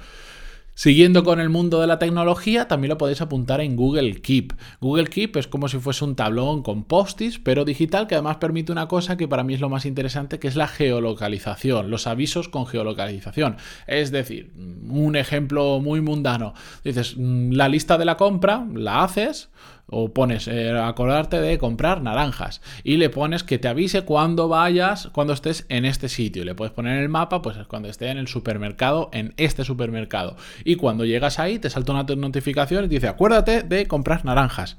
Siguiendo 0.82 1.24
con 1.24 1.40
el 1.40 1.50
mundo 1.50 1.80
de 1.80 1.86
la 1.86 2.00
tecnología, 2.00 2.68
también 2.68 2.90
lo 2.90 2.98
podéis 2.98 3.22
apuntar 3.22 3.62
en 3.62 3.76
Google 3.76 4.20
Keep. 4.20 4.54
Google 4.80 5.06
Keep 5.06 5.38
es 5.38 5.46
como 5.46 5.68
si 5.68 5.78
fuese 5.78 6.04
un 6.04 6.16
tablón 6.16 6.64
con 6.64 6.86
postis, 6.86 7.38
pero 7.38 7.66
digital, 7.66 8.08
que 8.08 8.16
además 8.16 8.38
permite 8.38 8.72
una 8.72 8.88
cosa 8.88 9.16
que 9.16 9.28
para 9.28 9.44
mí 9.44 9.54
es 9.54 9.62
lo 9.62 9.70
más 9.70 9.86
interesante, 9.86 10.40
que 10.40 10.48
es 10.48 10.56
la 10.56 10.68
geolocalización, 10.68 11.92
los 11.92 12.08
avisos 12.08 12.50
con 12.50 12.66
geolocalización. 12.66 13.58
Es 13.86 14.10
decir, 14.10 14.54
un 14.58 15.16
ejemplo 15.16 15.80
muy 15.82 16.02
mundano. 16.02 16.56
Dices, 16.84 17.14
mm, 17.16 17.52
la 17.52 17.70
lista 17.70 18.00
de 18.00 18.06
la 18.06 18.18
compra, 18.18 18.66
la 18.74 19.04
haces, 19.04 19.52
o 19.92 20.14
pones 20.14 20.48
eh, 20.48 20.72
acordarte 20.72 21.40
de 21.40 21.60
comprar 21.60 22.02
naranjas 22.02 22.62
y 22.84 22.98
le 22.98 23.10
pones 23.10 23.44
que 23.44 23.60
te 23.60 23.68
avise 23.68 24.02
cuando 24.02 24.48
vayas, 24.48 25.10
cuando 25.14 25.34
estés 25.34 25.66
en 25.70 25.86
este 25.86 26.10
sitio. 26.10 26.44
Le 26.44 26.56
puedes 26.56 26.74
poner 26.74 27.00
el 27.00 27.10
mapa, 27.10 27.44
pues 27.44 27.58
cuando 27.68 27.90
esté 27.90 28.10
en 28.10 28.18
el 28.18 28.28
supermercado, 28.28 29.10
en 29.14 29.34
este 29.38 29.64
supermercado. 29.64 30.38
Y 30.66 30.76
cuando 30.78 31.06
llegas 31.06 31.38
ahí, 31.38 31.60
te 31.60 31.70
salta 31.70 31.92
una 31.92 32.04
notificación 32.04 32.86
y 32.86 32.88
te 32.88 32.96
dice, 32.96 33.08
acuérdate 33.08 33.62
de 33.62 33.88
comprar 33.88 34.26
naranjas. 34.26 34.78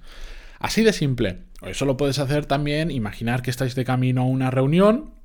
Así 0.59 0.83
de 0.83 0.93
simple. 0.93 1.41
Eso 1.63 1.85
lo 1.85 1.97
puedes 1.97 2.19
hacer 2.19 2.47
también, 2.47 2.91
imaginar 2.91 3.43
que 3.43 3.51
estáis 3.51 3.75
de 3.75 3.85
camino 3.85 4.23
a 4.23 4.27
una 4.27 4.51
reunión 4.51 5.22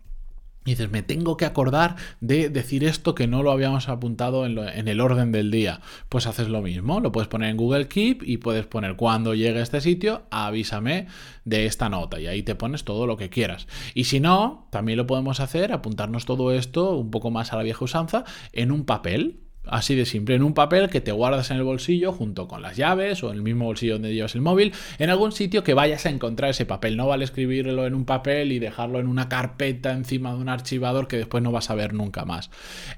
y 0.67 0.71
dices, 0.71 0.91
me 0.91 1.01
tengo 1.01 1.37
que 1.37 1.45
acordar 1.45 1.95
de 2.19 2.49
decir 2.49 2.83
esto 2.83 3.15
que 3.15 3.25
no 3.25 3.41
lo 3.41 3.51
habíamos 3.51 3.87
apuntado 3.87 4.45
en, 4.45 4.87
el 4.89 4.99
orden 4.99 5.31
del 5.31 5.49
día. 5.49 5.79
Pues 6.09 6.27
haces 6.27 6.49
lo 6.49 6.61
mismo, 6.61 6.99
lo 6.99 7.13
puedes 7.13 7.29
poner 7.29 7.51
en 7.51 7.57
Google 7.57 7.87
Keep 7.87 8.23
y 8.23 8.37
puedes 8.37 8.65
poner 8.65 8.97
cuando 8.97 9.33
llegue 9.33 9.59
a 9.59 9.63
este 9.63 9.79
sitio, 9.79 10.23
avísame 10.29 11.07
de 11.45 11.67
esta 11.67 11.87
nota 11.87 12.19
y 12.19 12.27
ahí 12.27 12.43
te 12.43 12.55
pones 12.55 12.83
todo 12.83 13.07
lo 13.07 13.15
que 13.15 13.29
quieras. 13.29 13.65
Y 13.93 14.03
si 14.03 14.19
no, 14.19 14.67
también 14.69 14.97
lo 14.97 15.07
podemos 15.07 15.39
hacer, 15.39 15.71
apuntarnos 15.71 16.25
todo 16.25 16.51
esto 16.51 16.97
un 16.97 17.11
poco 17.11 17.31
más 17.31 17.53
a 17.53 17.55
la 17.55 17.63
vieja 17.63 17.85
usanza 17.85 18.25
en 18.51 18.73
un 18.73 18.83
papel. 18.83 19.46
Así 19.69 19.95
de 19.95 20.05
simple, 20.05 20.35
en 20.35 20.43
un 20.43 20.53
papel 20.53 20.89
que 20.89 21.01
te 21.01 21.11
guardas 21.11 21.51
en 21.51 21.57
el 21.57 21.63
bolsillo 21.63 22.11
junto 22.11 22.47
con 22.47 22.61
las 22.61 22.77
llaves 22.77 23.23
o 23.23 23.29
en 23.29 23.35
el 23.35 23.41
mismo 23.41 23.65
bolsillo 23.65 23.93
donde 23.93 24.13
llevas 24.13 24.35
el 24.35 24.41
móvil, 24.41 24.73
en 24.99 25.09
algún 25.09 25.31
sitio 25.31 25.63
que 25.63 25.73
vayas 25.73 26.05
a 26.05 26.09
encontrar 26.09 26.51
ese 26.51 26.65
papel. 26.65 26.97
No 26.97 27.07
vale 27.07 27.25
escribirlo 27.25 27.85
en 27.85 27.93
un 27.93 28.05
papel 28.05 28.51
y 28.51 28.59
dejarlo 28.59 28.99
en 28.99 29.07
una 29.07 29.29
carpeta 29.29 29.91
encima 29.91 30.33
de 30.33 30.37
un 30.37 30.49
archivador 30.49 31.07
que 31.07 31.17
después 31.17 31.43
no 31.43 31.51
vas 31.51 31.69
a 31.69 31.75
ver 31.75 31.93
nunca 31.93 32.25
más. 32.25 32.49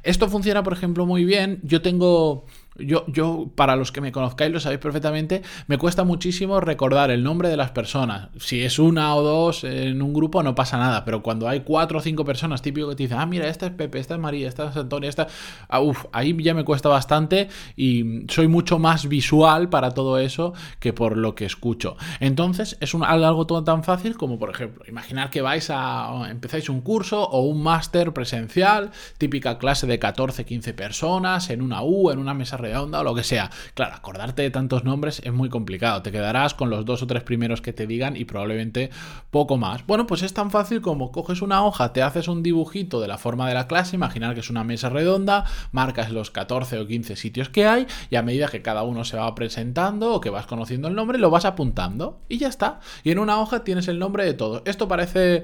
Esto 0.03 0.29
funciona, 0.29 0.63
por 0.63 0.73
ejemplo, 0.73 1.05
muy 1.05 1.25
bien. 1.25 1.59
Yo 1.63 1.81
tengo 1.81 2.45
yo, 2.79 3.05
yo, 3.07 3.49
para 3.55 3.75
los 3.75 3.91
que 3.91 4.01
me 4.01 4.11
conozcáis, 4.11 4.51
lo 4.51 4.59
sabéis 4.59 4.79
perfectamente, 4.79 5.41
me 5.67 5.77
cuesta 5.77 6.03
muchísimo 6.03 6.59
recordar 6.59 7.11
el 7.11 7.23
nombre 7.23 7.49
de 7.49 7.57
las 7.57 7.71
personas. 7.71 8.29
Si 8.39 8.61
es 8.61 8.79
una 8.79 9.15
o 9.15 9.23
dos 9.23 9.63
en 9.63 10.01
un 10.01 10.13
grupo, 10.13 10.41
no 10.43 10.55
pasa 10.55 10.77
nada, 10.77 11.05
pero 11.05 11.21
cuando 11.21 11.47
hay 11.47 11.61
cuatro 11.61 11.99
o 11.99 12.01
cinco 12.01 12.25
personas, 12.25 12.61
típico 12.61 12.89
que 12.89 12.95
te 12.95 13.03
dicen, 13.03 13.19
ah, 13.19 13.25
mira, 13.25 13.47
esta 13.47 13.67
es 13.67 13.73
Pepe, 13.73 13.99
esta 13.99 14.15
es 14.15 14.19
María, 14.19 14.47
esta 14.47 14.69
es 14.69 14.77
Antonia, 14.77 15.09
esta. 15.09 15.27
Ah, 15.69 15.81
ahí 16.11 16.35
ya 16.41 16.53
me 16.53 16.63
cuesta 16.63 16.89
bastante 16.89 17.49
y 17.75 18.25
soy 18.29 18.47
mucho 18.47 18.79
más 18.79 19.07
visual 19.07 19.69
para 19.69 19.91
todo 19.91 20.17
eso 20.17 20.53
que 20.79 20.93
por 20.93 21.17
lo 21.17 21.35
que 21.35 21.45
escucho. 21.45 21.97
Entonces, 22.19 22.77
es 22.79 22.93
un, 22.93 23.03
algo 23.03 23.45
tan 23.63 23.83
fácil 23.83 24.17
como, 24.17 24.39
por 24.39 24.49
ejemplo, 24.49 24.83
imaginar 24.87 25.29
que 25.29 25.41
vais 25.41 25.69
a. 25.69 26.29
empezáis 26.29 26.69
un 26.69 26.81
curso 26.81 27.23
o 27.23 27.41
un 27.41 27.61
máster 27.61 28.13
presencial, 28.13 28.91
típica 29.17 29.57
clase 29.57 29.87
de 29.87 29.99
14, 29.99 30.45
15 30.45 30.73
personas, 30.73 31.49
en 31.49 31.61
una 31.61 31.83
U, 31.83 32.11
en 32.11 32.19
una 32.19 32.33
mesa 32.33 32.57
redonda 32.57 32.68
o 32.77 33.03
lo 33.03 33.15
que 33.15 33.23
sea. 33.23 33.49
Claro, 33.73 33.95
acordarte 33.95 34.41
de 34.41 34.51
tantos 34.51 34.83
nombres 34.83 35.21
es 35.23 35.33
muy 35.33 35.49
complicado. 35.49 36.01
Te 36.01 36.11
quedarás 36.11 36.53
con 36.53 36.69
los 36.69 36.85
dos 36.85 37.01
o 37.03 37.07
tres 37.07 37.23
primeros 37.23 37.61
que 37.61 37.73
te 37.73 37.87
digan 37.87 38.15
y 38.15 38.25
probablemente 38.25 38.89
poco 39.31 39.57
más. 39.57 39.85
Bueno, 39.85 40.07
pues 40.07 40.23
es 40.23 40.33
tan 40.33 40.51
fácil 40.51 40.81
como 40.81 41.11
coges 41.11 41.41
una 41.41 41.63
hoja, 41.63 41.93
te 41.93 42.01
haces 42.01 42.27
un 42.27 42.43
dibujito 42.43 43.01
de 43.01 43.07
la 43.07 43.17
forma 43.17 43.47
de 43.47 43.53
la 43.53 43.67
clase, 43.67 43.95
imaginar 43.95 44.33
que 44.33 44.41
es 44.41 44.49
una 44.49 44.63
mesa 44.63 44.89
redonda, 44.89 45.45
marcas 45.71 46.11
los 46.11 46.31
14 46.31 46.79
o 46.79 46.87
15 46.87 47.15
sitios 47.15 47.49
que 47.49 47.67
hay 47.67 47.87
y 48.09 48.15
a 48.15 48.21
medida 48.21 48.47
que 48.47 48.61
cada 48.61 48.83
uno 48.83 49.05
se 49.05 49.17
va 49.17 49.33
presentando 49.35 50.13
o 50.13 50.21
que 50.21 50.29
vas 50.29 50.45
conociendo 50.45 50.87
el 50.87 50.95
nombre, 50.95 51.17
lo 51.17 51.29
vas 51.29 51.45
apuntando 51.45 52.19
y 52.29 52.37
ya 52.37 52.47
está. 52.47 52.79
Y 53.03 53.11
en 53.11 53.19
una 53.19 53.39
hoja 53.39 53.63
tienes 53.63 53.87
el 53.87 53.99
nombre 53.99 54.25
de 54.25 54.33
todo. 54.33 54.61
Esto 54.65 54.87
parece 54.87 55.43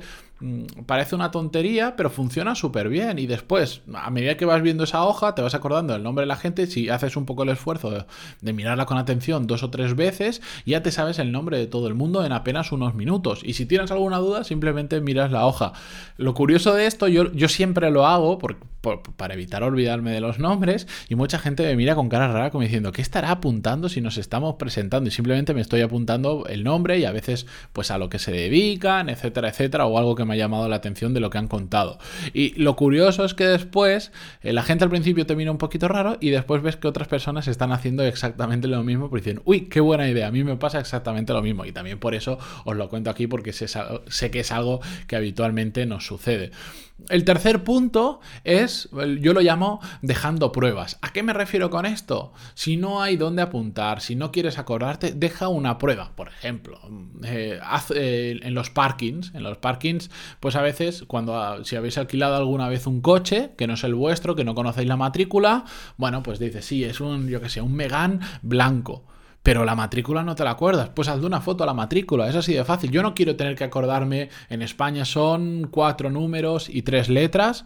parece 0.86 1.16
una 1.16 1.32
tontería, 1.32 1.96
pero 1.96 2.10
funciona 2.10 2.56
súper 2.56 2.90
bien. 2.90 3.20
Y 3.20 3.28
después, 3.28 3.82
a 3.94 4.10
medida 4.10 4.38
que 4.38 4.46
vas 4.46 4.62
viendo 4.62 4.84
esa 4.84 5.04
hoja, 5.06 5.36
te 5.36 5.42
vas 5.42 5.56
acordando 5.56 5.94
del 5.94 6.04
nombre 6.04 6.24
de 6.24 6.28
la 6.28 6.36
gente. 6.36 6.68
Si 6.68 6.90
haces 6.90 7.16
un 7.16 7.26
poco 7.26 7.44
el 7.44 7.50
esfuerzo 7.50 8.06
de, 8.42 8.54
mirarla 8.54 8.86
con 8.86 8.98
atención 8.98 9.48
dos 9.48 9.64
o 9.64 9.70
tres 9.70 9.96
veces, 9.96 10.42
ya 10.66 10.82
te 10.82 10.92
sabes 10.92 11.20
el 11.20 11.32
nombre 11.32 11.58
de 11.58 11.68
todo 11.68 11.88
el 11.88 11.94
mundo 11.94 12.26
en 12.26 12.32
apenas 12.32 12.72
unos 12.72 12.96
minutos. 12.96 13.42
Y 13.44 13.54
si 13.54 13.66
tienes 13.66 13.92
alguna 13.92 14.18
duda, 14.18 14.44
simplemente 14.44 15.02
miras 15.02 15.32
la 15.32 15.46
hoja. 15.46 15.74
Lo 16.18 16.34
curioso 16.34 16.74
de 16.74 16.86
esto, 16.86 17.08
yo, 17.08 17.32
yo 17.34 17.48
siempre 17.50 17.92
lo 17.92 18.06
hago 18.06 18.40
para 19.18 19.34
evitar 19.34 19.64
olvidarme 19.64 20.12
de 20.12 20.22
los 20.22 20.40
nombres. 20.40 20.88
Y 21.10 21.16
mucha 21.16 21.40
gente 21.40 21.64
me 21.64 21.76
mira 21.76 21.96
con 21.96 22.10
cara 22.10 22.28
rara, 22.28 22.52
como 22.52 22.64
diciendo, 22.64 22.92
¿qué 22.92 23.02
estará 23.02 23.32
apuntando 23.32 23.90
si 23.90 24.02
nos 24.02 24.18
estamos 24.18 24.56
presentando? 24.56 25.08
Y 25.08 25.12
simplemente 25.12 25.54
me 25.54 25.62
estoy 25.62 25.82
apuntando 25.82 26.46
el 26.48 26.64
nombre 26.64 27.00
y 27.00 27.06
a 27.06 27.12
veces, 27.12 27.48
pues 27.74 27.92
a 27.92 27.98
lo 27.98 28.10
que 28.10 28.20
se 28.20 28.32
dedican, 28.32 29.10
etcétera, 29.10 29.50
etcétera, 29.50 29.86
o 29.86 29.98
algo 29.98 30.16
que 30.16 30.26
me 30.26 30.35
ha 30.36 30.38
llamado 30.38 30.70
la 30.70 30.78
atención 30.78 31.14
de 31.14 31.20
lo 31.20 31.30
que 31.30 31.38
han 31.38 31.48
contado. 31.48 31.98
Y 32.34 32.54
lo 32.62 32.76
curioso 32.76 33.26
es 33.26 33.34
que 33.34 33.46
después, 33.46 34.12
eh, 34.42 34.54
la 34.54 34.64
gente 34.64 34.84
al 34.84 34.90
principio 34.90 35.26
te 35.26 35.36
mira 35.36 35.52
un 35.52 35.58
poquito 35.58 35.88
raro 35.88 36.18
y 36.20 36.30
después 36.30 36.62
ves 36.62 36.76
que 36.76 36.88
otras 36.88 37.08
personas 37.08 37.48
están 37.48 37.72
haciendo 37.72 38.04
exactamente 38.04 38.68
lo 38.68 38.84
mismo, 38.84 39.10
porque 39.10 39.24
dicen, 39.24 39.42
uy, 39.46 39.62
qué 39.62 39.80
buena 39.80 40.08
idea, 40.08 40.28
a 40.28 40.32
mí 40.32 40.44
me 40.44 40.56
pasa 40.58 40.80
exactamente 40.80 41.34
lo 41.34 41.42
mismo. 41.42 41.66
Y 41.66 41.72
también 41.72 42.00
por 42.00 42.16
eso 42.16 42.38
os 42.64 42.76
lo 42.76 42.90
cuento 42.90 43.10
aquí, 43.10 43.28
porque 43.28 43.54
sé, 43.54 44.32
que 44.32 44.40
es 44.40 44.52
algo 44.52 44.82
que 45.08 45.16
habitualmente 45.16 45.86
nos 45.86 46.06
sucede. 46.06 46.52
El 47.10 47.26
tercer 47.26 47.64
punto 47.66 48.22
es, 48.46 48.90
yo 49.20 49.34
lo 49.34 49.42
llamo 49.42 49.82
dejando 50.02 50.54
pruebas. 50.54 50.98
¿A 51.02 51.12
qué 51.12 51.24
me 51.24 51.34
refiero 51.34 51.70
con 51.70 51.86
esto? 51.86 52.32
Si 52.54 52.78
no 52.78 53.02
hay 53.02 53.18
dónde 53.18 53.42
apuntar, 53.42 54.00
si 54.00 54.16
no 54.16 54.32
quieres 54.32 54.58
acordarte, 54.58 55.12
deja 55.12 55.50
una 55.50 55.78
prueba. 55.78 56.14
Por 56.16 56.30
ejemplo, 56.30 56.80
eh, 57.26 57.60
eh, 57.94 58.40
en 58.42 58.54
los 58.54 58.70
parkings, 58.70 59.34
en 59.36 59.44
los 59.44 59.58
parkings, 59.58 60.10
pues 60.40 60.56
a 60.56 60.62
veces 60.62 61.04
cuando 61.08 61.64
si 61.64 61.76
habéis 61.76 61.98
alquilado 61.98 62.36
alguna 62.36 62.68
vez 62.70 62.88
un 62.88 63.02
coche 63.02 63.52
que 63.58 63.68
no 63.68 63.74
es 63.76 63.84
el 63.84 63.96
vuestro, 63.96 64.36
que 64.36 64.44
no 64.44 64.56
conocéis 64.56 64.88
la 64.88 64.98
matrícula, 64.98 65.66
bueno, 65.98 66.24
pues 66.24 66.40
dices, 66.40 66.66
sí, 66.66 66.84
es 66.84 67.00
un, 67.00 67.28
yo 67.28 67.42
que 67.42 67.50
sé, 67.50 67.62
un 67.62 67.76
Megan 67.76 68.20
blanco 68.42 69.06
pero 69.46 69.64
la 69.64 69.76
matrícula 69.76 70.24
no 70.24 70.34
te 70.34 70.44
la 70.44 70.50
acuerdas. 70.50 70.90
Pues 70.90 71.08
haz 71.08 71.22
una 71.22 71.40
foto 71.40 71.64
a 71.64 71.68
la 71.68 71.76
matrícula, 71.76 72.28
es 72.28 72.36
así 72.36 72.56
de 72.56 72.66
fácil. 72.66 72.90
Yo 72.90 73.04
no 73.04 73.14
quiero 73.14 73.36
tener 73.36 73.56
que 73.56 73.64
acordarme, 73.64 74.30
en 74.50 74.64
España 74.64 75.06
son 75.06 75.68
cuatro 75.70 76.10
números 76.10 76.68
y 76.68 76.82
tres 76.82 77.10
letras, 77.10 77.64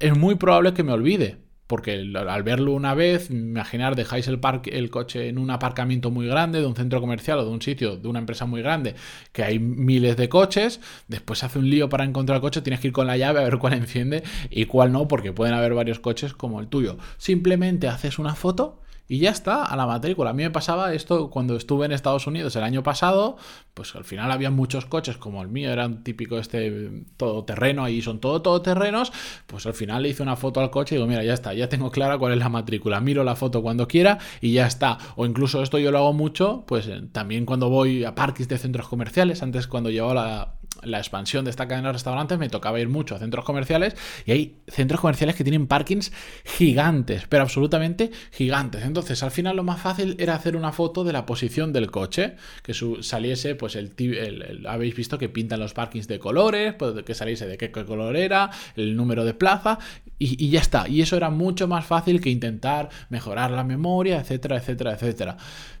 es 0.00 0.18
muy 0.18 0.34
probable 0.34 0.74
que 0.74 0.82
me 0.82 0.92
olvide. 0.92 1.38
Porque 1.66 1.92
al 2.14 2.42
verlo 2.42 2.72
una 2.72 2.94
vez, 2.94 3.30
imaginar, 3.30 3.96
dejáis 3.96 4.28
el, 4.28 4.38
parque, 4.38 4.78
el 4.78 4.90
coche 4.90 5.28
en 5.28 5.38
un 5.38 5.50
aparcamiento 5.50 6.10
muy 6.10 6.26
grande, 6.26 6.60
de 6.60 6.66
un 6.66 6.76
centro 6.76 7.00
comercial 7.00 7.38
o 7.38 7.44
de 7.44 7.50
un 7.50 7.62
sitio, 7.62 7.96
de 7.96 8.06
una 8.08 8.18
empresa 8.18 8.44
muy 8.44 8.60
grande, 8.60 8.94
que 9.32 9.44
hay 9.44 9.58
miles 9.58 10.16
de 10.16 10.28
coches, 10.28 10.80
después 11.08 11.42
hace 11.42 11.58
un 11.58 11.70
lío 11.70 11.88
para 11.88 12.04
encontrar 12.04 12.36
el 12.36 12.42
coche, 12.42 12.60
tienes 12.60 12.80
que 12.80 12.88
ir 12.88 12.92
con 12.92 13.06
la 13.06 13.16
llave 13.16 13.40
a 13.40 13.44
ver 13.44 13.58
cuál 13.58 13.72
enciende 13.74 14.22
y 14.50 14.66
cuál 14.66 14.92
no, 14.92 15.08
porque 15.08 15.32
pueden 15.32 15.54
haber 15.54 15.74
varios 15.74 16.00
coches 16.00 16.34
como 16.34 16.60
el 16.60 16.68
tuyo. 16.68 16.98
Simplemente 17.16 17.88
haces 17.88 18.18
una 18.18 18.34
foto 18.34 18.83
y 19.06 19.18
ya 19.18 19.30
está, 19.30 19.64
a 19.64 19.76
la 19.76 19.86
matrícula. 19.86 20.30
A 20.30 20.32
mí 20.32 20.42
me 20.42 20.50
pasaba 20.50 20.94
esto 20.94 21.28
cuando 21.28 21.56
estuve 21.56 21.86
en 21.86 21.92
Estados 21.92 22.26
Unidos 22.26 22.56
el 22.56 22.62
año 22.62 22.82
pasado, 22.82 23.36
pues 23.74 23.94
al 23.94 24.04
final 24.04 24.30
había 24.30 24.50
muchos 24.50 24.86
coches 24.86 25.16
como 25.16 25.42
el 25.42 25.48
mío, 25.48 25.70
eran 25.70 26.02
típico 26.04 26.38
este 26.38 27.04
todoterreno, 27.16 27.84
ahí 27.84 28.00
son 28.00 28.20
todo 28.20 28.40
todoterrenos, 28.40 29.12
pues 29.46 29.66
al 29.66 29.74
final 29.74 30.02
le 30.02 30.10
hice 30.10 30.22
una 30.22 30.36
foto 30.36 30.60
al 30.60 30.70
coche 30.70 30.94
y 30.94 30.98
digo, 30.98 31.06
mira, 31.06 31.22
ya 31.22 31.34
está, 31.34 31.52
ya 31.52 31.68
tengo 31.68 31.90
clara 31.90 32.16
cuál 32.18 32.32
es 32.32 32.38
la 32.38 32.48
matrícula, 32.48 33.00
miro 33.00 33.24
la 33.24 33.36
foto 33.36 33.62
cuando 33.62 33.86
quiera 33.86 34.18
y 34.40 34.52
ya 34.52 34.66
está. 34.66 34.98
O 35.16 35.26
incluso 35.26 35.62
esto 35.62 35.78
yo 35.78 35.90
lo 35.90 35.98
hago 35.98 36.12
mucho, 36.12 36.64
pues 36.66 36.88
también 37.12 37.44
cuando 37.44 37.68
voy 37.68 38.04
a 38.04 38.14
parques 38.14 38.48
de 38.48 38.58
centros 38.58 38.88
comerciales, 38.88 39.42
antes 39.42 39.66
cuando 39.66 39.90
llevaba 39.90 40.14
la, 40.14 40.54
la 40.82 40.98
expansión 40.98 41.44
de 41.44 41.50
esta 41.50 41.68
cadena 41.68 41.88
de 41.88 41.94
restaurantes 41.94 42.38
me 42.38 42.48
tocaba 42.48 42.80
ir 42.80 42.88
mucho 42.88 43.14
a 43.14 43.18
centros 43.18 43.44
comerciales 43.44 43.96
y 44.26 44.32
hay 44.32 44.56
centros 44.66 45.00
comerciales 45.00 45.36
que 45.36 45.44
tienen 45.44 45.66
parkings 45.66 46.12
gigantes, 46.44 47.24
pero 47.28 47.42
absolutamente 47.42 48.10
gigantes. 48.32 48.84
Entonces, 48.84 49.22
al 49.22 49.30
final 49.30 49.56
lo 49.56 49.64
más 49.64 49.80
fácil 49.80 50.16
era 50.18 50.34
hacer 50.34 50.56
una 50.56 50.72
foto 50.72 51.04
de 51.04 51.12
la 51.12 51.26
posición 51.26 51.72
del 51.72 51.90
coche, 51.90 52.36
que 52.62 52.74
saliese, 53.00 53.54
pues 53.54 53.76
el, 53.76 54.64
habéis 54.68 54.94
visto 54.94 55.18
que 55.18 55.28
pintan 55.28 55.60
los 55.60 55.74
parkings 55.74 56.08
de 56.08 56.18
colores, 56.18 56.74
pues, 56.74 57.02
que 57.04 57.14
saliese 57.14 57.46
de 57.46 57.56
qué 57.56 57.70
color 57.70 58.16
era, 58.16 58.50
el 58.76 58.96
número 58.96 59.24
de 59.24 59.34
plaza 59.34 59.78
y, 60.18 60.48
ya 60.50 60.60
está. 60.60 60.88
Y 60.88 61.02
eso 61.02 61.16
era 61.16 61.30
mucho 61.30 61.68
más 61.68 61.86
fácil 61.86 62.20
que 62.20 62.30
intentar 62.30 62.88
mejorar 63.08 63.50
la 63.50 63.64
memoria, 63.64 64.20
etcétera, 64.20 64.56
etcétera, 64.56 64.92
etcétera. 64.92 65.36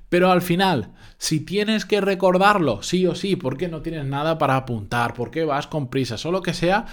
Pero 0.08 0.30
al 0.30 0.42
final, 0.42 0.92
si 1.18 1.40
tienes 1.40 1.84
que 1.84 2.00
recordarlo, 2.00 2.82
sí 2.82 3.06
o 3.06 3.14
sí, 3.14 3.36
porque 3.36 3.68
no 3.68 3.82
tienes 3.82 4.04
nada 4.04 4.38
para 4.38 4.56
apuntar, 4.56 5.14
porque 5.14 5.44
vas 5.44 5.66
con 5.66 5.88
prisa, 5.88 6.16
o 6.24 6.30
lo 6.30 6.42
que 6.42 6.54
sea, 6.54 6.86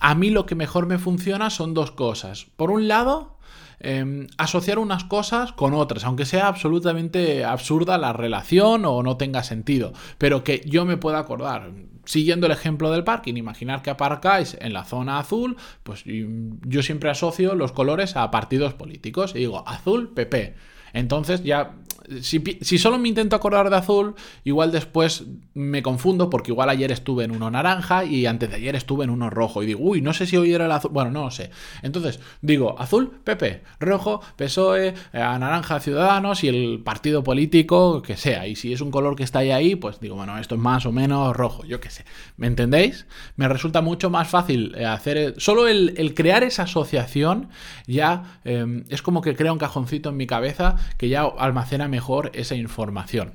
a 0.00 0.14
mí 0.14 0.30
lo 0.30 0.46
que 0.46 0.54
mejor 0.54 0.86
me 0.86 0.98
funciona 0.98 1.50
son 1.50 1.74
dos 1.74 1.90
cosas. 1.90 2.46
Por 2.56 2.70
un 2.70 2.88
lado, 2.88 3.38
em, 3.78 4.26
asociar 4.38 4.78
unas 4.78 5.04
cosas 5.04 5.52
con 5.52 5.74
otras, 5.74 6.04
aunque 6.04 6.24
sea 6.24 6.48
absolutamente 6.48 7.44
absurda 7.44 7.98
la 7.98 8.12
relación 8.12 8.84
o 8.84 9.02
no 9.02 9.16
tenga 9.16 9.42
sentido, 9.42 9.92
pero 10.18 10.44
que 10.44 10.62
yo 10.66 10.84
me 10.84 10.96
pueda 10.96 11.18
acordar. 11.18 11.70
Siguiendo 12.06 12.46
el 12.46 12.52
ejemplo 12.52 12.90
del 12.90 13.04
parking, 13.04 13.34
imaginar 13.34 13.82
que 13.82 13.90
aparcáis 13.90 14.56
en 14.60 14.72
la 14.72 14.84
zona 14.84 15.18
azul, 15.18 15.56
pues 15.82 16.04
yo 16.06 16.82
siempre 16.82 17.10
asocio 17.10 17.54
los 17.54 17.72
colores 17.72 18.16
a 18.16 18.30
partidos 18.30 18.74
políticos 18.74 19.32
y 19.34 19.40
digo 19.40 19.64
azul, 19.66 20.14
PP. 20.14 20.54
Entonces 20.96 21.44
ya 21.44 21.74
si, 22.20 22.78
solo 22.78 22.98
me 22.98 23.08
intento 23.08 23.36
acordar 23.36 23.70
de 23.70 23.76
azul, 23.76 24.14
igual 24.44 24.70
después 24.72 25.24
me 25.54 25.82
confundo 25.82 26.30
porque 26.30 26.50
igual 26.50 26.68
ayer 26.68 26.92
estuve 26.92 27.24
en 27.24 27.30
uno 27.30 27.50
naranja 27.50 28.04
y 28.04 28.26
antes 28.26 28.50
de 28.50 28.56
ayer 28.56 28.76
estuve 28.76 29.04
en 29.04 29.10
uno 29.10 29.30
rojo 29.30 29.62
y 29.62 29.66
digo, 29.66 29.80
uy, 29.82 30.00
no 30.00 30.12
sé 30.12 30.26
si 30.26 30.36
hoy 30.36 30.52
era 30.52 30.66
el 30.66 30.72
azul, 30.72 30.90
bueno, 30.92 31.10
no 31.10 31.24
lo 31.24 31.30
sé. 31.30 31.50
Entonces 31.82 32.20
digo, 32.42 32.78
azul, 32.78 33.20
PP, 33.24 33.62
rojo, 33.80 34.20
PSOE, 34.36 34.88
eh, 34.88 34.94
naranja, 35.12 35.80
Ciudadanos 35.80 36.44
y 36.44 36.48
el 36.48 36.82
partido 36.84 37.22
político 37.22 38.02
que 38.02 38.16
sea. 38.16 38.46
Y 38.46 38.56
si 38.56 38.72
es 38.72 38.80
un 38.80 38.90
color 38.90 39.16
que 39.16 39.24
está 39.24 39.40
ahí, 39.40 39.50
ahí, 39.50 39.76
pues 39.76 40.00
digo, 40.00 40.16
bueno, 40.16 40.38
esto 40.38 40.54
es 40.54 40.60
más 40.60 40.86
o 40.86 40.92
menos 40.92 41.36
rojo, 41.36 41.64
yo 41.64 41.80
qué 41.80 41.90
sé. 41.90 42.04
¿Me 42.36 42.46
entendéis? 42.46 43.06
Me 43.36 43.48
resulta 43.48 43.80
mucho 43.80 44.10
más 44.10 44.28
fácil 44.28 44.74
eh, 44.76 44.84
hacer, 44.84 45.16
eh, 45.16 45.34
solo 45.38 45.66
el, 45.66 46.14
crear 46.14 46.44
esa 46.44 46.62
asociación 46.62 47.48
ya 47.86 48.40
es 48.44 49.02
como 49.02 49.20
que 49.20 49.34
crea 49.34 49.52
un 49.52 49.58
cajoncito 49.58 50.10
en 50.10 50.16
mi 50.16 50.26
cabeza 50.26 50.76
que 50.98 51.08
ya 51.08 51.22
almacena 51.22 51.88
mejor 51.88 52.30
esa 52.34 52.54
información. 52.54 53.34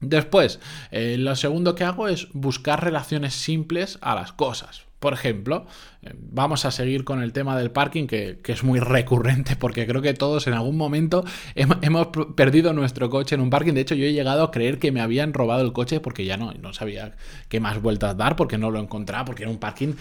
Después, 0.00 0.58
eh, 0.90 1.16
lo 1.18 1.36
segundo 1.36 1.76
que 1.76 1.84
hago 1.84 2.08
es 2.08 2.28
buscar 2.32 2.82
relaciones 2.82 3.34
simples 3.34 3.98
a 4.02 4.16
las 4.16 4.32
cosas. 4.32 4.82
Por 4.98 5.14
ejemplo, 5.14 5.66
eh, 6.02 6.12
vamos 6.14 6.64
a 6.64 6.70
seguir 6.70 7.04
con 7.04 7.22
el 7.22 7.32
tema 7.32 7.56
del 7.56 7.70
parking, 7.70 8.06
que, 8.06 8.38
es 8.44 8.62
muy 8.64 8.78
recurrente, 8.80 9.54
porque 9.56 9.86
creo 9.86 10.02
que 10.02 10.14
todos 10.14 10.46
en 10.48 10.54
algún 10.54 10.76
momento 10.76 11.24
hemos, 11.54 12.08
perdido 12.36 12.72
nuestro 12.72 13.10
coche 13.10 13.36
en 13.36 13.40
un 13.40 13.50
parking. 13.50 13.74
De 13.74 13.80
hecho, 13.80 13.94
yo 13.94 14.04
he 14.04 14.12
llegado 14.12 14.42
a 14.42 14.50
creer 14.50 14.80
que 14.80 14.90
me 14.92 15.00
habían 15.00 15.34
robado 15.34 15.62
el 15.62 15.72
coche 15.72 16.00
porque 16.00 16.24
ya 16.24 16.36
no, 16.36 16.52
no 16.52 16.72
sabía 16.72 17.16
qué 17.48 17.60
más 17.60 17.80
vueltas 17.80 18.16
dar, 18.16 18.34
porque 18.34 18.58
no 18.58 18.70
lo 18.70 18.80
encontraba, 18.80 19.24
porque 19.24 19.44
era 19.44 19.50
un 19.50 19.58
parking 19.58 19.94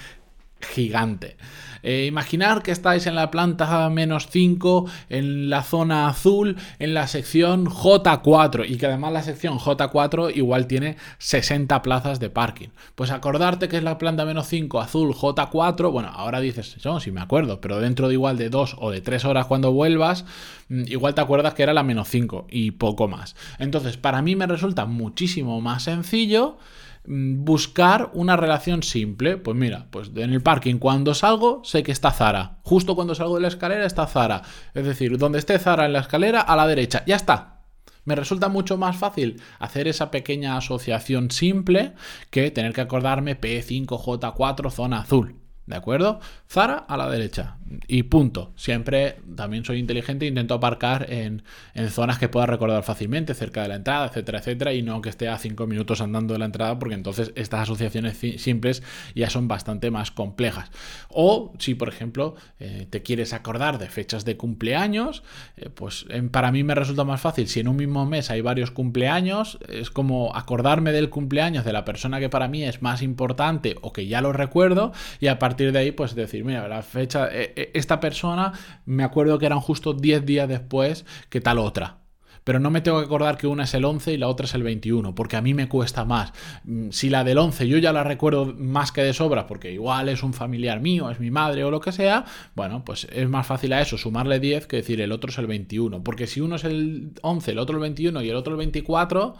gigante. 0.62 1.38
Eh, 1.84 2.06
imaginar 2.06 2.62
que 2.62 2.72
estáis 2.72 3.08
en 3.08 3.16
la 3.16 3.32
planta 3.32 3.90
menos 3.90 4.28
5, 4.30 4.86
en 5.10 5.50
la 5.50 5.64
zona 5.64 6.08
azul, 6.08 6.58
en 6.80 6.94
la 6.94 7.08
sección 7.08 7.66
J4 7.66 8.70
y 8.70 8.78
que 8.78 8.86
además 8.86 9.14
la 9.14 9.24
sección 9.24 9.58
J4 9.58 10.36
igual 10.36 10.68
tiene 10.68 10.98
60 11.18 11.82
plazas 11.82 12.20
de 12.20 12.30
parking. 12.30 12.70
Pues 12.96 13.12
acordarte 13.12 13.68
que 13.68 13.78
es 13.78 13.84
la 13.84 13.98
planta 13.98 14.26
menos 14.26 14.48
5 14.48 14.80
azul 14.80 15.14
J4, 15.14 15.92
bueno, 15.92 16.10
ahora 16.14 16.40
dices, 16.40 16.78
no, 16.86 17.00
sí 17.00 17.12
me 17.12 17.22
acuerdo, 17.22 17.62
pero 17.62 17.80
dentro 17.80 18.08
de 18.08 18.14
igual 18.14 18.38
de 18.38 18.50
2 18.50 18.78
o 18.80 18.92
de 18.92 19.02
3 19.02 19.26
horas 19.26 19.48
cuando 19.48 19.72
vuelvas, 19.72 20.26
mm, 20.70 20.84
igual 20.88 21.16
te 21.16 21.22
acuerdas 21.22 21.54
que 21.54 21.64
era 21.64 21.74
la 21.74 21.84
menos 21.84 22.08
5 22.10 22.48
y 22.50 22.72
poco 22.72 23.08
más. 23.08 23.36
Entonces, 23.58 23.98
para 23.98 24.22
mí 24.22 24.36
me 24.36 24.48
resulta 24.48 24.86
muchísimo 24.86 25.62
más 25.62 25.84
sencillo 25.84 26.58
buscar 27.06 28.12
una 28.14 28.38
relación 28.38 28.84
simple. 28.84 29.38
Pues 29.38 29.58
mira, 29.58 29.88
pues 29.92 30.12
en 30.16 30.34
el 30.34 30.42
parking 30.42 30.78
cuando 30.78 31.14
salgo 31.14 31.62
sé 31.64 31.84
que 31.84 31.92
está 31.92 32.12
Zara. 32.12 32.60
Justo 32.64 32.96
cuando 32.96 33.16
salgo 33.16 33.36
de 33.36 33.42
la 33.42 33.48
escalera 33.48 33.86
está 33.86 34.08
Zara. 34.08 34.42
Es 34.74 34.86
decir, 34.86 35.18
donde 35.18 35.40
esté 35.40 35.58
Zara 35.60 35.86
en 35.86 35.94
la 35.94 36.00
escalera, 36.00 36.42
a 36.42 36.56
la 36.56 36.68
derecha. 36.68 37.04
Ya 37.06 37.16
está. 37.16 37.62
Me 38.04 38.16
resulta 38.16 38.50
mucho 38.50 38.78
más 38.78 38.98
fácil 38.98 39.42
hacer 39.60 39.88
esa 39.88 40.10
pequeña 40.10 40.58
asociación 40.58 41.30
simple 41.30 41.94
que 42.32 42.50
tener 42.50 42.74
que 42.74 42.82
acordarme 42.82 43.40
P5J4 43.40 44.72
zona 44.72 45.02
azul. 45.02 45.36
¿De 45.68 45.76
acuerdo? 45.76 46.20
Zara 46.50 46.78
a 46.78 46.98
la 46.98 47.10
derecha. 47.10 47.58
Y 47.88 48.04
punto. 48.04 48.54
Siempre 48.56 49.18
también 49.36 49.66
soy 49.66 49.80
inteligente 49.80 50.26
e 50.26 50.30
intento 50.30 50.54
aparcar 50.54 51.08
en, 51.10 51.44
zonas 51.90 52.18
que 52.18 52.30
pueda 52.30 52.46
recordar 52.46 52.84
fácilmente, 52.84 53.34
cerca 53.34 53.64
de 53.64 53.70
la 53.70 53.76
entrada, 53.76 54.08
etcétera, 54.08 54.40
etcétera, 54.40 54.74
y 54.74 54.82
no 54.82 55.02
que 55.02 55.10
esté 55.10 55.28
a 55.28 55.38
cinco 55.38 55.68
minutos 55.68 56.02
andando 56.02 56.34
de 56.34 56.40
la 56.40 56.46
entrada, 56.46 56.78
porque 56.80 56.96
entonces 56.96 57.32
estas 57.36 57.62
asociaciones 57.62 58.18
simples 58.42 58.84
ya 59.16 59.30
son 59.30 59.48
bastante 59.48 59.92
más 59.92 60.12
complejas. 60.12 60.72
O 61.10 61.54
si, 61.60 61.76
por 61.76 61.90
ejemplo, 61.90 62.36
eh, 62.60 62.88
te 62.90 63.02
quieres 63.02 63.34
acordar 63.34 63.78
de 63.78 63.90
fechas 63.90 64.26
de 64.26 64.38
cumpleaños, 64.38 65.24
eh, 65.58 65.70
pues 65.70 66.06
para 66.32 66.52
mí 66.52 66.64
me 66.64 66.76
resulta 66.76 67.04
más 67.04 67.22
fácil. 67.22 67.48
Si 67.48 67.60
en 67.60 67.68
un 67.68 67.76
mismo 67.76 68.06
mes 68.06 68.30
hay 68.30 68.42
varios 68.42 68.72
cumpleaños, 68.72 69.60
es 69.68 69.90
como 69.90 70.36
acordarme 70.36 70.92
del 70.92 71.10
cumpleaños 71.10 71.66
de 71.66 71.74
la 71.74 71.86
persona 71.86 72.20
que 72.20 72.30
para 72.30 72.48
mí 72.48 72.64
es 72.64 72.82
más 72.82 73.02
importante 73.02 73.76
o 73.82 73.94
que 73.94 74.08
ya 74.08 74.22
lo 74.22 74.34
recuerdo, 74.34 74.92
y 75.20 75.28
a 75.28 75.40
partir 75.40 75.72
de 75.72 75.80
ahí, 75.80 75.92
pues 75.92 76.16
decir, 76.16 76.44
mira, 76.44 76.68
la 76.68 76.82
fecha, 76.82 77.30
eh, 77.32 77.54
esta 77.74 78.00
persona, 78.00 78.54
me 78.86 79.04
acuerdo 79.04 79.38
que 79.38 79.46
eran 79.46 79.60
justo 79.60 79.94
10 79.94 80.26
días 80.26 80.48
después 80.48 81.06
que 81.30 81.42
tal 81.42 81.60
otra. 81.60 82.02
Pero 82.44 82.60
no 82.60 82.72
me 82.72 82.82
tengo 82.82 83.00
que 83.00 83.06
acordar 83.06 83.38
que 83.38 83.48
una 83.48 83.66
es 83.66 83.74
el 83.74 83.86
11 83.86 84.14
y 84.14 84.18
la 84.18 84.28
otra 84.28 84.46
es 84.46 84.54
el 84.56 84.64
21, 84.64 85.14
porque 85.14 85.36
a 85.36 85.42
mí 85.42 85.54
me 85.54 85.68
cuesta 85.68 86.06
más. 86.06 86.34
Mm, 86.64 86.90
si 86.90 87.10
la 87.10 87.24
del 87.24 87.38
11 87.38 87.68
yo 87.68 87.78
ya 87.78 87.94
la 87.94 88.04
recuerdo 88.04 88.46
más 88.58 88.92
que 88.92 89.04
de 89.04 89.14
sobra, 89.14 89.46
porque 89.46 89.72
igual 89.72 90.10
es 90.10 90.24
un 90.24 90.34
familiar 90.34 90.82
mío, 90.82 91.10
es 91.12 91.20
mi 91.20 91.30
madre 91.30 91.64
o 91.64 91.72
lo 91.72 91.80
que 91.80 91.92
sea, 91.92 92.26
bueno, 92.56 92.84
pues 92.84 93.08
es 93.12 93.30
más 93.30 93.46
fácil 93.46 93.74
a 93.74 93.82
eso 93.82 93.98
sumarle 93.98 94.40
10 94.40 94.68
que 94.68 94.78
decir 94.78 95.02
el 95.02 95.12
otro 95.12 95.30
es 95.30 95.38
el 95.38 95.48
21, 95.48 96.04
porque 96.04 96.28
si 96.28 96.42
uno 96.42 96.56
es 96.56 96.64
el 96.64 97.12
11, 97.22 97.52
el 97.52 97.60
otro 97.60 97.76
el 97.76 97.82
21 97.82 98.22
y 98.24 98.30
el 98.30 98.36
otro 98.36 98.54
el 98.54 98.58
24, 98.58 99.36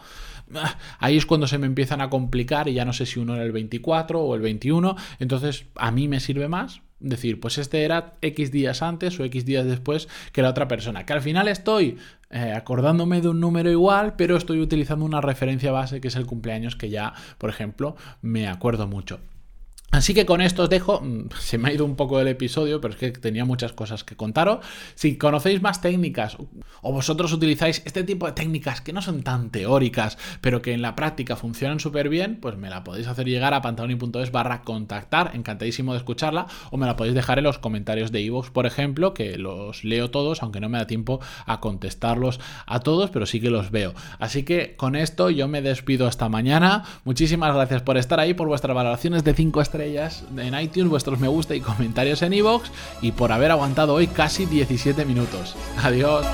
ah, 0.54 0.78
ahí 1.00 1.16
es 1.16 1.26
cuando 1.26 1.46
se 1.48 1.58
me 1.58 1.66
empiezan 1.66 2.00
a 2.00 2.10
complicar 2.10 2.68
y 2.68 2.74
ya 2.74 2.84
no 2.84 2.92
sé 2.92 3.06
si 3.06 3.18
uno 3.18 3.34
era 3.34 3.44
el 3.44 3.52
24 3.52 4.20
o 4.20 4.34
el 4.36 4.42
21, 4.42 4.96
entonces 5.18 5.66
a 5.74 5.90
mí 5.90 6.06
me 6.06 6.20
sirve 6.20 6.48
más 6.48 6.82
decir, 7.02 7.40
pues 7.40 7.58
este 7.58 7.84
era 7.84 8.14
X 8.22 8.50
días 8.50 8.82
antes 8.82 9.18
o 9.20 9.24
X 9.24 9.44
días 9.44 9.66
después 9.66 10.08
que 10.32 10.42
la 10.42 10.50
otra 10.50 10.68
persona. 10.68 11.04
Que 11.04 11.12
al 11.12 11.20
final 11.20 11.48
estoy 11.48 11.98
eh, 12.30 12.52
acordándome 12.56 13.20
de 13.20 13.28
un 13.28 13.40
número 13.40 13.70
igual, 13.70 14.14
pero 14.16 14.36
estoy 14.36 14.60
utilizando 14.60 15.04
una 15.04 15.20
referencia 15.20 15.72
base 15.72 16.00
que 16.00 16.08
es 16.08 16.16
el 16.16 16.26
cumpleaños 16.26 16.76
que 16.76 16.88
ya, 16.88 17.12
por 17.38 17.50
ejemplo, 17.50 17.96
me 18.22 18.48
acuerdo 18.48 18.86
mucho. 18.86 19.20
Así 19.92 20.14
que 20.14 20.24
con 20.24 20.40
esto 20.40 20.62
os 20.62 20.70
dejo, 20.70 21.02
mm, 21.02 21.28
se 21.38 21.58
me 21.58 21.68
ha 21.68 21.72
ido 21.72 21.84
un 21.84 21.96
poco 21.96 22.18
el 22.18 22.26
episodio, 22.26 22.80
pero 22.80 22.94
es 22.94 22.98
que 22.98 23.10
tenía 23.12 23.44
muchas 23.44 23.74
cosas 23.74 24.04
que 24.04 24.16
contaros. 24.16 24.64
Si 24.94 25.18
conocéis 25.18 25.60
más 25.60 25.82
técnicas 25.82 26.38
o 26.80 26.92
vosotros 26.92 27.30
utilizáis 27.34 27.82
este 27.84 28.02
tipo 28.02 28.24
de 28.24 28.32
técnicas 28.32 28.80
que 28.80 28.94
no 28.94 29.02
son 29.02 29.22
tan 29.22 29.50
teóricas, 29.50 30.16
pero 30.40 30.62
que 30.62 30.72
en 30.72 30.80
la 30.80 30.96
práctica 30.96 31.36
funcionan 31.36 31.78
súper 31.78 32.08
bien, 32.08 32.38
pues 32.40 32.56
me 32.56 32.70
la 32.70 32.84
podéis 32.84 33.06
hacer 33.06 33.26
llegar 33.26 33.52
a 33.52 33.60
pantaloni.es 33.60 34.32
barra 34.32 34.62
contactar, 34.62 35.32
encantadísimo 35.34 35.92
de 35.92 35.98
escucharla, 35.98 36.46
o 36.70 36.78
me 36.78 36.86
la 36.86 36.96
podéis 36.96 37.14
dejar 37.14 37.38
en 37.38 37.44
los 37.44 37.58
comentarios 37.58 38.10
de 38.12 38.22
iVoox, 38.22 38.50
por 38.50 38.64
ejemplo, 38.64 39.12
que 39.12 39.36
los 39.36 39.84
leo 39.84 40.10
todos, 40.10 40.42
aunque 40.42 40.60
no 40.60 40.70
me 40.70 40.78
da 40.78 40.86
tiempo 40.86 41.20
a 41.44 41.60
contestarlos 41.60 42.40
a 42.64 42.80
todos, 42.80 43.10
pero 43.10 43.26
sí 43.26 43.40
que 43.40 43.50
los 43.50 43.70
veo. 43.70 43.92
Así 44.18 44.42
que 44.42 44.74
con 44.74 44.96
esto 44.96 45.28
yo 45.28 45.48
me 45.48 45.60
despido 45.60 46.06
hasta 46.06 46.30
mañana. 46.30 46.84
Muchísimas 47.04 47.54
gracias 47.54 47.82
por 47.82 47.98
estar 47.98 48.20
ahí, 48.20 48.32
por 48.32 48.48
vuestras 48.48 48.74
valoraciones 48.74 49.22
de 49.22 49.34
5 49.34 49.60
en 50.36 50.58
iTunes, 50.58 50.90
vuestros 50.90 51.18
me 51.18 51.28
gusta 51.28 51.54
y 51.54 51.60
comentarios 51.60 52.22
en 52.22 52.32
iVoox 52.32 52.70
y 53.00 53.12
por 53.12 53.32
haber 53.32 53.50
aguantado 53.50 53.94
hoy 53.94 54.06
casi 54.06 54.46
17 54.46 55.04
minutos. 55.04 55.54
Adiós. 55.82 56.26